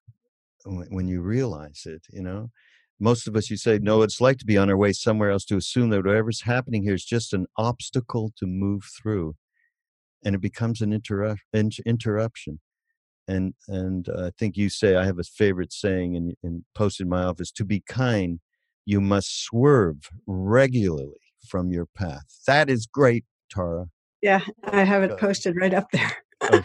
[0.64, 2.50] when, when you realize it, you know?
[3.00, 5.46] most of us, you say, no, it's like to be on our way somewhere else
[5.46, 9.36] to assume that whatever's happening here is just an obstacle to move through.
[10.24, 12.60] And it becomes an interrupt, interruption.
[13.28, 17.06] And and uh, I think you say, I have a favorite saying and, and posted
[17.06, 18.40] in my office to be kind,
[18.86, 22.26] you must swerve regularly from your path.
[22.48, 23.88] That is great, Tara.
[24.22, 26.18] Yeah, I have it posted right up there.
[26.42, 26.64] Oh,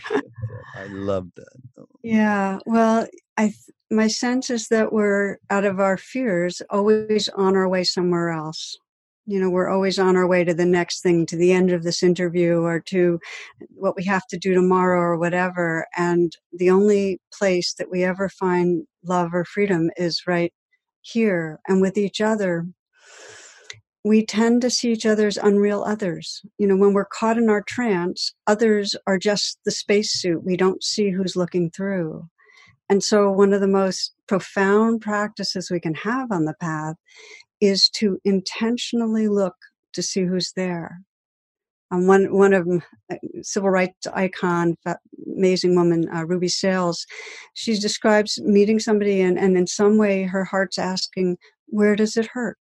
[0.77, 1.87] I love that.
[2.03, 3.07] Yeah, well,
[3.37, 3.53] I
[3.91, 8.77] my sense is that we're out of our fears, always on our way somewhere else.
[9.27, 11.83] You know, we're always on our way to the next thing, to the end of
[11.83, 13.21] this interview, or to
[13.71, 15.87] what we have to do tomorrow, or whatever.
[15.97, 20.53] And the only place that we ever find love or freedom is right
[21.03, 22.67] here and with each other
[24.05, 26.43] we tend to see each other as unreal others.
[26.59, 30.45] You know, when we're caught in our trance, others are just the spacesuit.
[30.45, 32.27] We don't see who's looking through.
[32.89, 36.97] And so, one of the most profound practices we can have on the path
[37.61, 39.55] is to intentionally look
[39.93, 41.01] to see who's there.
[41.93, 42.69] Um, one one of
[43.11, 44.77] uh, civil rights icon,
[45.37, 47.05] amazing woman, uh, Ruby Sales,
[47.55, 51.37] she describes meeting somebody and, and in some way her heart's asking,
[51.67, 52.59] where does it hurt?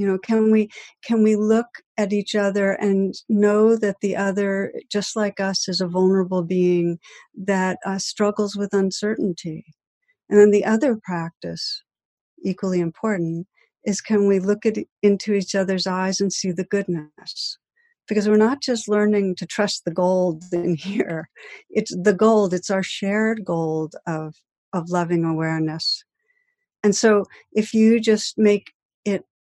[0.00, 0.70] You know can we
[1.04, 1.66] can we look
[1.98, 6.98] at each other and know that the other just like us is a vulnerable being
[7.36, 9.62] that uh, struggles with uncertainty?
[10.30, 11.82] And then the other practice
[12.42, 13.46] equally important
[13.84, 17.58] is can we look at into each other's eyes and see the goodness?
[18.08, 21.28] Because we're not just learning to trust the gold in here.
[21.68, 24.34] It's the gold it's our shared gold of
[24.72, 26.04] of loving awareness.
[26.82, 28.72] And so if you just make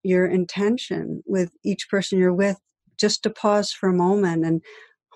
[0.07, 2.57] your intention with each person you're with
[2.99, 4.45] just to pause for a moment.
[4.45, 4.61] And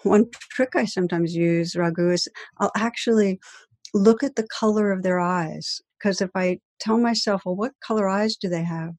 [0.04, 2.28] one trick i sometimes use raghu is
[2.58, 3.40] i'll actually
[3.94, 5.82] look at the color of their eyes.
[6.00, 8.94] Because if i tell myself well what color eyes do they have?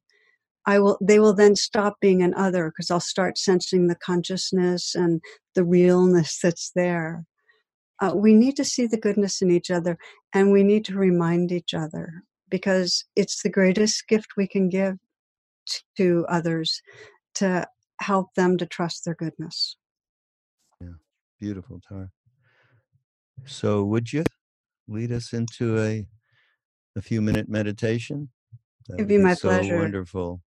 [0.67, 4.95] I will they will then stop being an other because I'll start sensing the consciousness
[4.95, 5.21] and
[5.55, 7.25] the realness that's there.
[8.01, 9.99] Uh, we need to see the goodness in each other
[10.35, 14.97] and we need to remind each other because it's the greatest gift we can give
[15.97, 16.83] to others
[17.35, 17.67] to
[18.01, 19.77] help them to trust their goodness.
[20.81, 20.95] Yeah,
[21.41, 22.11] beautiful, Tara.
[23.47, 24.25] So, would you
[24.89, 26.07] lead us into a
[26.97, 28.31] a few minute meditation?
[28.89, 29.77] That It'd be be my so pleasure.
[29.79, 30.43] wonderful.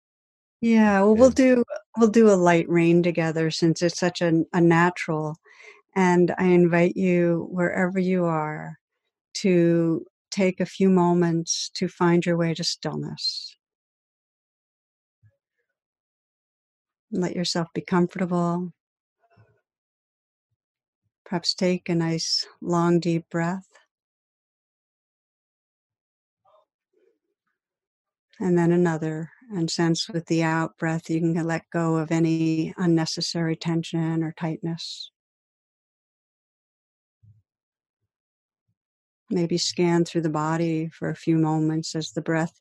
[0.61, 1.65] Yeah, well, we'll do
[1.97, 5.37] we'll do a light rain together since it's such a, a natural.
[5.95, 8.79] And I invite you wherever you are
[9.35, 13.57] to take a few moments to find your way to stillness.
[17.15, 18.73] Let yourself be comfortable.
[21.27, 23.69] Perhaps take a nice long deep breath.
[28.41, 32.73] And then another, and sense with the out breath you can let go of any
[32.79, 35.11] unnecessary tension or tightness.
[39.29, 42.59] Maybe scan through the body for a few moments as the breath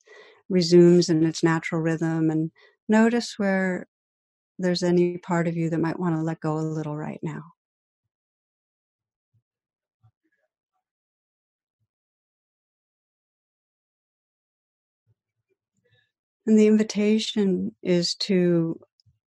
[0.49, 2.51] resumes in its natural rhythm and
[2.89, 3.87] notice where
[4.61, 7.43] there's any part of you that might want to let go a little right now.
[16.47, 18.79] And the invitation is to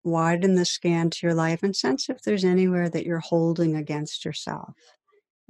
[0.02, 4.24] widen the scan to your life and sense if there's anywhere that you're holding against
[4.24, 4.74] yourself,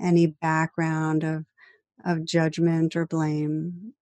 [0.01, 1.45] any background of,
[2.05, 3.95] of judgment or blame,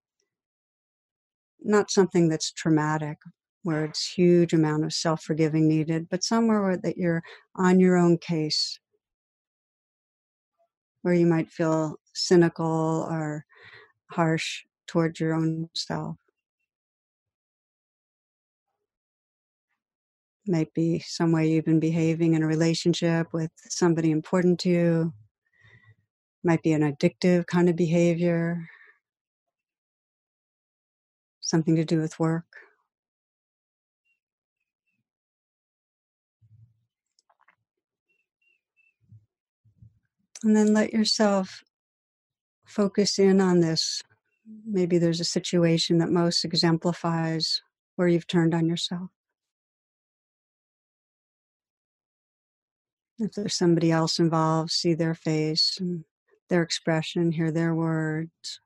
[1.63, 3.19] not something that's traumatic
[3.63, 7.23] where it's huge amount of self-forgiving needed, but somewhere where that you're
[7.57, 8.79] on your own case,
[11.03, 13.45] where you might feel cynical or
[14.11, 16.17] harsh towards your own self.
[20.47, 25.13] Might be some way you've been behaving in a relationship with somebody important to you.
[26.43, 28.67] Might be an addictive kind of behavior.
[31.41, 32.47] Something to do with work.
[40.43, 41.63] And then let yourself
[42.67, 44.03] focus in on this.
[44.67, 47.63] Maybe there's a situation that most exemplifies
[47.97, 49.11] where you've turned on yourself.
[53.19, 56.05] If there's somebody else involved, see their face and
[56.49, 58.61] their expression, hear their words.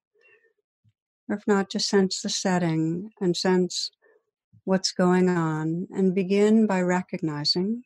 [1.29, 3.91] Or if not, just sense the setting and sense
[4.65, 7.83] what's going on and begin by recognizing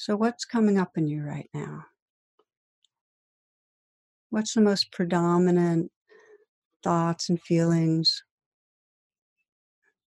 [0.00, 1.84] so, what's coming up in you right now?
[4.30, 5.90] What's the most predominant
[6.84, 8.22] thoughts and feelings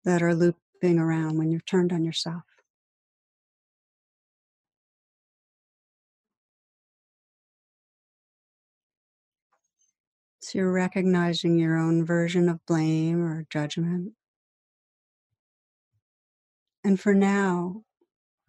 [0.04, 2.42] that are looping around when you're turned on yourself?
[10.40, 14.12] So you're recognizing your own version of blame or judgment.
[16.84, 17.82] And for now,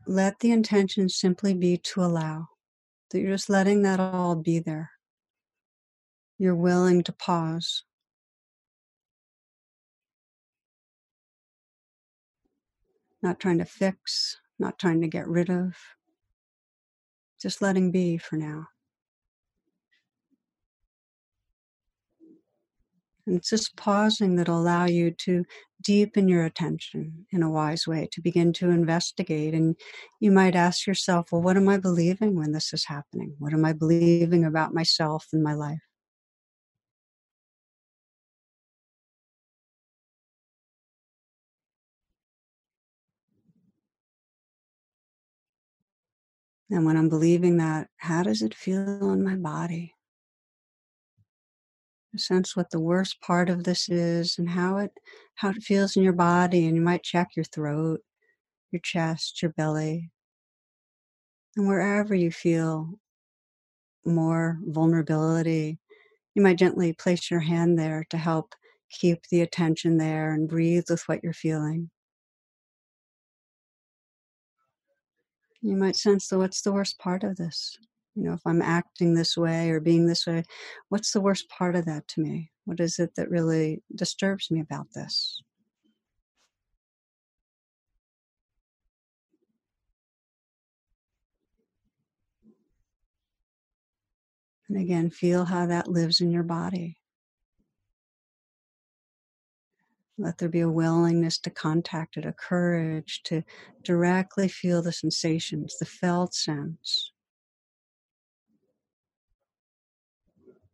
[0.06, 2.50] let the intention simply be to allow,
[3.10, 4.92] that you're just letting that all be there.
[6.38, 7.84] You're willing to pause.
[13.22, 15.76] Not trying to fix, not trying to get rid of,
[17.42, 18.68] just letting be for now.
[23.26, 25.46] And it's just pausing that'll allow you to
[25.82, 29.54] deepen your attention in a wise way, to begin to investigate.
[29.56, 29.76] And
[30.20, 33.36] you might ask yourself, well, what am I believing when this is happening?
[33.40, 35.85] What am I believing about myself and my life?
[46.70, 49.96] And when I'm believing that, how does it feel in my body?
[52.18, 54.92] sense what the worst part of this is and how it
[55.36, 58.00] how it feels in your body and you might check your throat
[58.72, 60.12] your chest your belly
[61.58, 62.94] and wherever you feel
[64.06, 65.80] more vulnerability
[66.36, 68.54] you might gently place your hand there to help
[68.92, 71.90] keep the attention there and breathe with what you're feeling
[75.66, 77.76] You might sense the what's the worst part of this?
[78.14, 80.44] You know, if I'm acting this way or being this way,
[80.90, 82.52] what's the worst part of that to me?
[82.66, 85.42] What is it that really disturbs me about this?
[94.70, 96.98] And again, feel how that lives in your body.
[100.18, 103.44] Let there be a willingness to contact it, a courage to
[103.84, 107.12] directly feel the sensations, the felt sense.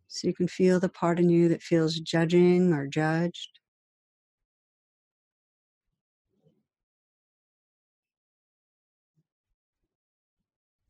[0.08, 3.60] So you can feel the part in you that feels judging or judged.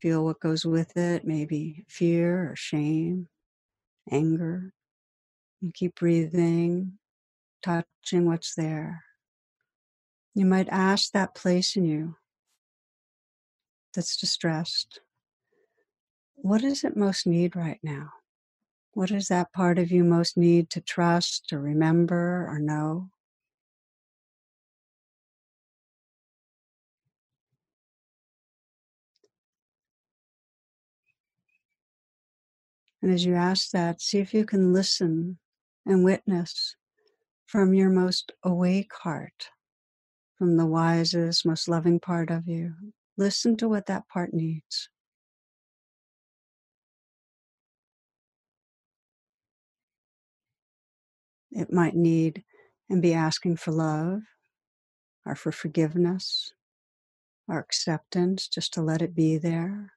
[0.02, 3.28] Feel what goes with it, maybe fear or shame,
[4.10, 4.72] anger.
[5.62, 6.98] And keep breathing,
[7.62, 9.04] touching what's there.
[10.34, 12.16] You might ask that place in you
[13.94, 15.00] that's distressed,
[16.34, 18.10] what does it most need right now?
[18.94, 23.10] What does that part of you most need to trust or remember or know?
[33.00, 35.38] And as you ask that, see if you can listen
[35.86, 36.76] and witness
[37.52, 39.50] from your most awake heart,
[40.38, 42.72] from the wisest, most loving part of you.
[43.18, 44.88] Listen to what that part needs.
[51.50, 52.42] It might need
[52.88, 54.22] and be asking for love
[55.26, 56.54] or for forgiveness
[57.46, 59.92] or acceptance, just to let it be there.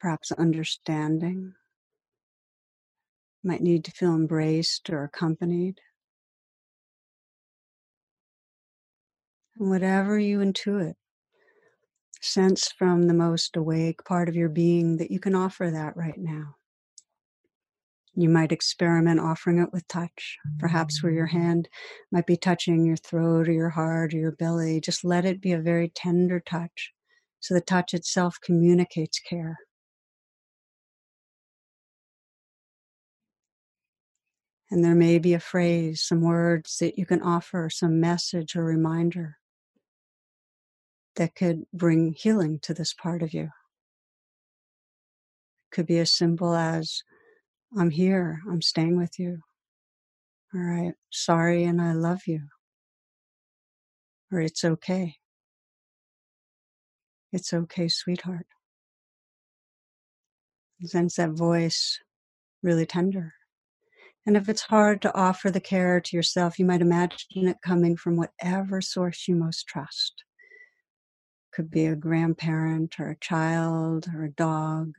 [0.00, 1.54] Perhaps understanding
[3.44, 5.80] might need to feel embraced or accompanied.
[9.56, 10.94] Whatever you intuit,
[12.20, 16.18] sense from the most awake part of your being that you can offer that right
[16.18, 16.54] now.
[18.14, 21.32] You might experiment offering it with touch, perhaps where your mm.
[21.32, 21.68] hand
[22.10, 24.80] might be touching your throat or your heart or your belly.
[24.80, 26.92] Just let it be a very tender touch
[27.40, 29.58] so the touch itself communicates care.
[34.70, 38.64] And there may be a phrase, some words that you can offer, some message or
[38.64, 39.36] reminder
[41.16, 43.44] that could bring healing to this part of you.
[43.44, 43.50] It
[45.72, 47.02] could be as simple as,
[47.76, 49.40] I'm here, I'm staying with you.
[50.54, 52.42] All right, sorry and I love you.
[54.30, 55.16] Or it's okay.
[57.32, 58.46] It's okay, sweetheart.
[60.84, 62.00] Sense that voice
[62.62, 63.34] really tender.
[64.26, 67.96] And if it's hard to offer the care to yourself, you might imagine it coming
[67.96, 70.24] from whatever source you most trust.
[71.52, 74.94] Could be a grandparent or a child or a dog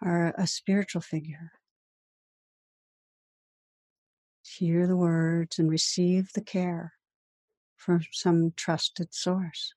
[0.00, 1.52] or a spiritual figure.
[4.44, 6.92] Hear the words and receive the care
[7.76, 9.74] from some trusted source.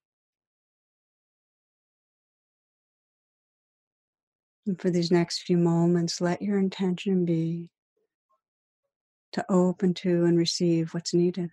[4.67, 7.69] And for these next few moments, let your intention be
[9.31, 11.49] to open to and receive what's needed.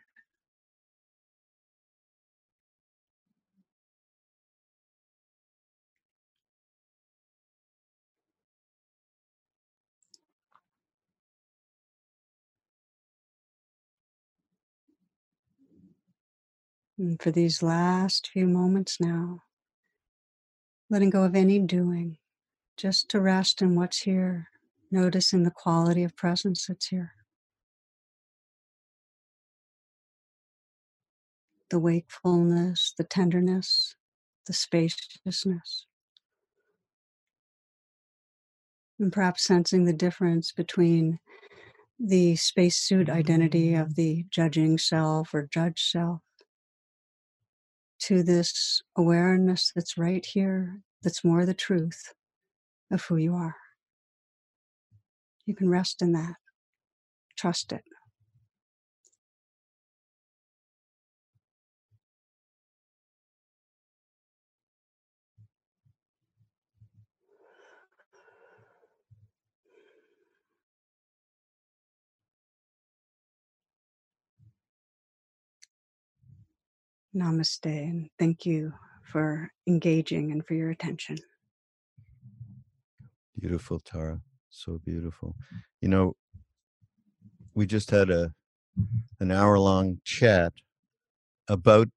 [16.99, 19.43] And for these last few moments now,
[20.89, 22.17] letting go of any doing,
[22.77, 24.49] just to rest in what's here,
[24.91, 27.13] noticing the quality of presence that's here.
[31.69, 33.97] The wakefulness, the tenderness,
[34.47, 35.87] the spaciousness.
[38.99, 41.19] And perhaps sensing the difference between
[41.99, 46.21] the spacesuit identity of the judging self or judge self
[47.99, 52.13] to this awareness that's right here, that's more the truth
[52.91, 53.57] of who you are.
[55.47, 56.35] You can rest in that,
[57.37, 57.83] trust it.
[77.17, 78.73] Namaste, and thank you
[79.05, 81.17] for engaging and for your attention.
[83.39, 84.21] Beautiful, Tara.
[84.51, 85.35] So beautiful.
[85.81, 86.15] You know,
[87.55, 88.33] we just had a
[89.21, 90.53] an hour long chat
[91.49, 91.89] about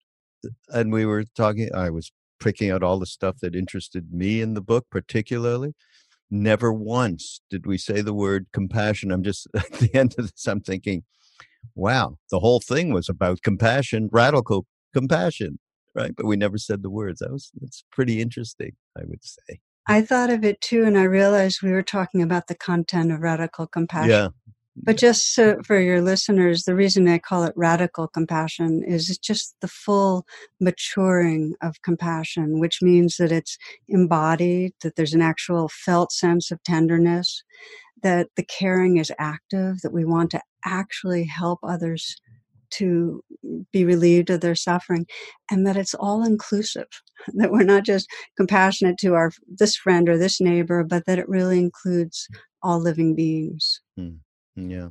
[0.70, 4.54] and we were talking I was picking out all the stuff that interested me in
[4.54, 5.74] the book, particularly.
[6.32, 9.12] Never once did we say the word compassion.
[9.12, 11.04] I'm just at the end of this, I'm thinking,
[11.76, 15.60] wow, the whole thing was about compassion, radical compassion,
[15.96, 16.16] right?
[16.16, 17.20] But we never said the words.
[17.20, 19.60] That was that's pretty interesting, I would say.
[19.88, 23.22] I thought of it too, and I realized we were talking about the content of
[23.22, 24.12] radical compassion.
[24.12, 24.28] Yeah.
[24.82, 29.20] But just so for your listeners, the reason I call it radical compassion is it's
[29.20, 30.26] just the full
[30.62, 33.58] maturing of compassion, which means that it's
[33.90, 37.44] embodied, that there's an actual felt sense of tenderness,
[38.04, 42.16] that the caring is active, that we want to actually help others
[42.72, 43.24] to
[43.72, 45.06] be relieved of their suffering
[45.50, 46.88] and that it's all inclusive
[47.34, 48.08] that we're not just
[48.38, 52.28] compassionate to our this friend or this neighbor but that it really includes
[52.62, 53.82] all living beings.
[54.00, 54.20] Mm,
[54.56, 54.90] yeah.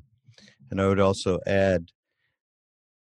[0.71, 1.89] And i would also add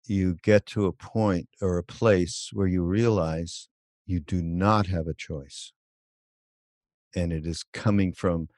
[0.09, 3.69] you get to a point or a place where you realize
[4.07, 5.73] you do not have a choice.
[7.15, 8.49] And it is coming from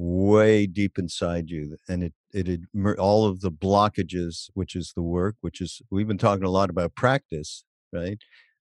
[0.00, 2.60] way deep inside you and it it
[2.98, 6.70] all of the blockages which is the work which is we've been talking a lot
[6.70, 8.18] about practice right?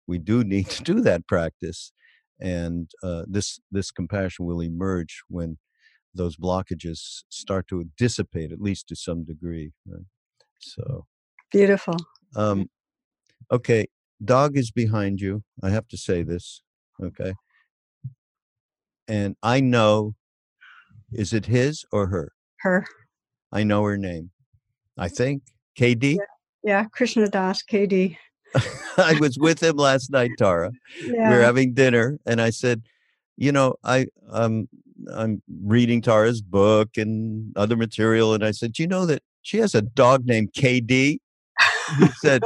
[0.07, 1.93] We do need to do that practice
[2.41, 5.59] and uh, this this compassion will emerge when
[6.15, 10.07] those blockages start to dissipate at least to some degree right?
[10.59, 11.05] so
[11.53, 11.97] beautiful.
[12.35, 12.71] um
[13.53, 13.87] okay
[14.25, 16.63] dog is behind you i have to say this
[17.03, 17.35] okay?
[19.07, 20.15] And i know
[21.13, 22.33] is it his or her?
[22.61, 22.87] Her.
[23.53, 24.31] I know her name.
[24.99, 25.43] I think
[25.79, 26.17] KD.
[26.17, 26.25] Yeah,
[26.65, 28.17] yeah Krishna Das, KD.
[28.97, 30.73] I was with him last night, Tara.
[31.03, 31.31] Yeah.
[31.31, 32.83] We were having dinner, and I said,
[33.37, 34.69] "You know, I um
[35.13, 39.59] I'm reading Tara's book and other material, and I said, "Do you know that she
[39.59, 41.19] has a dog named KD?"
[41.99, 42.43] He said,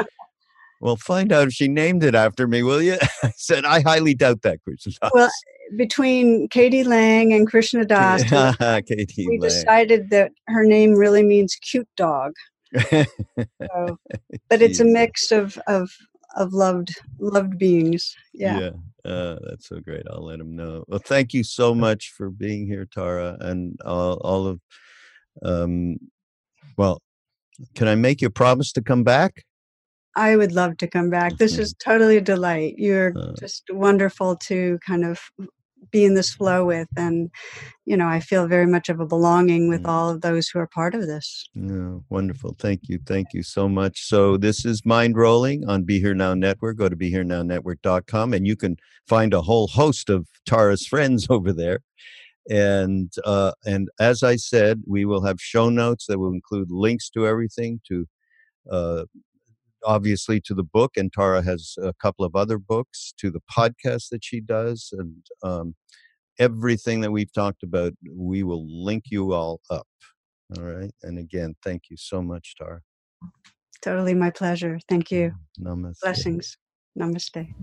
[0.80, 4.14] "Well, find out if she named it after me, will you?" I said, "I highly
[4.14, 5.30] doubt that, Krishna." Well,
[5.76, 6.84] between k.d.
[6.84, 8.22] lang and Krishna Das,
[8.86, 9.48] Katie we Lang.
[9.48, 12.32] decided that her name really means cute dog.
[12.90, 13.98] so,
[14.48, 15.90] but it's a mix of of
[16.36, 18.14] of loved loved beings.
[18.32, 18.60] Yeah.
[18.60, 18.70] Yeah.
[19.10, 20.02] Uh, that's so great.
[20.10, 20.84] I'll let him know.
[20.86, 24.60] Well, thank you so much for being here, Tara, and all, all of.
[25.42, 25.96] Um,
[26.76, 27.00] well,
[27.74, 29.44] can I make you a promise to come back?
[30.16, 31.38] I would love to come back.
[31.38, 32.74] This is totally a delight.
[32.76, 35.20] You're uh, just wonderful to kind of
[35.90, 37.30] be in this flow with and
[37.84, 39.88] you know i feel very much of a belonging with mm.
[39.88, 41.48] all of those who are part of this.
[41.54, 44.06] Yeah, wonderful thank you thank you so much.
[44.06, 48.32] So this is Mindrolling on be here now network go to be here now network.com
[48.34, 48.76] and you can
[49.08, 51.80] find a whole host of tara's friends over there.
[52.48, 57.10] And uh, and as i said we will have show notes that will include links
[57.10, 58.06] to everything to
[58.70, 59.04] uh,
[59.84, 64.08] obviously to the book, and Tara has a couple of other books, to the podcast
[64.10, 65.74] that she does, and um,
[66.38, 69.86] everything that we've talked about, we will link you all up.
[70.56, 70.90] All right.
[71.02, 72.80] And again, thank you so much, Tara.
[73.82, 74.78] Totally my pleasure.
[74.88, 75.32] Thank you.
[75.60, 76.00] Namaste.
[76.02, 76.56] Blessings.
[76.98, 77.54] Namaste.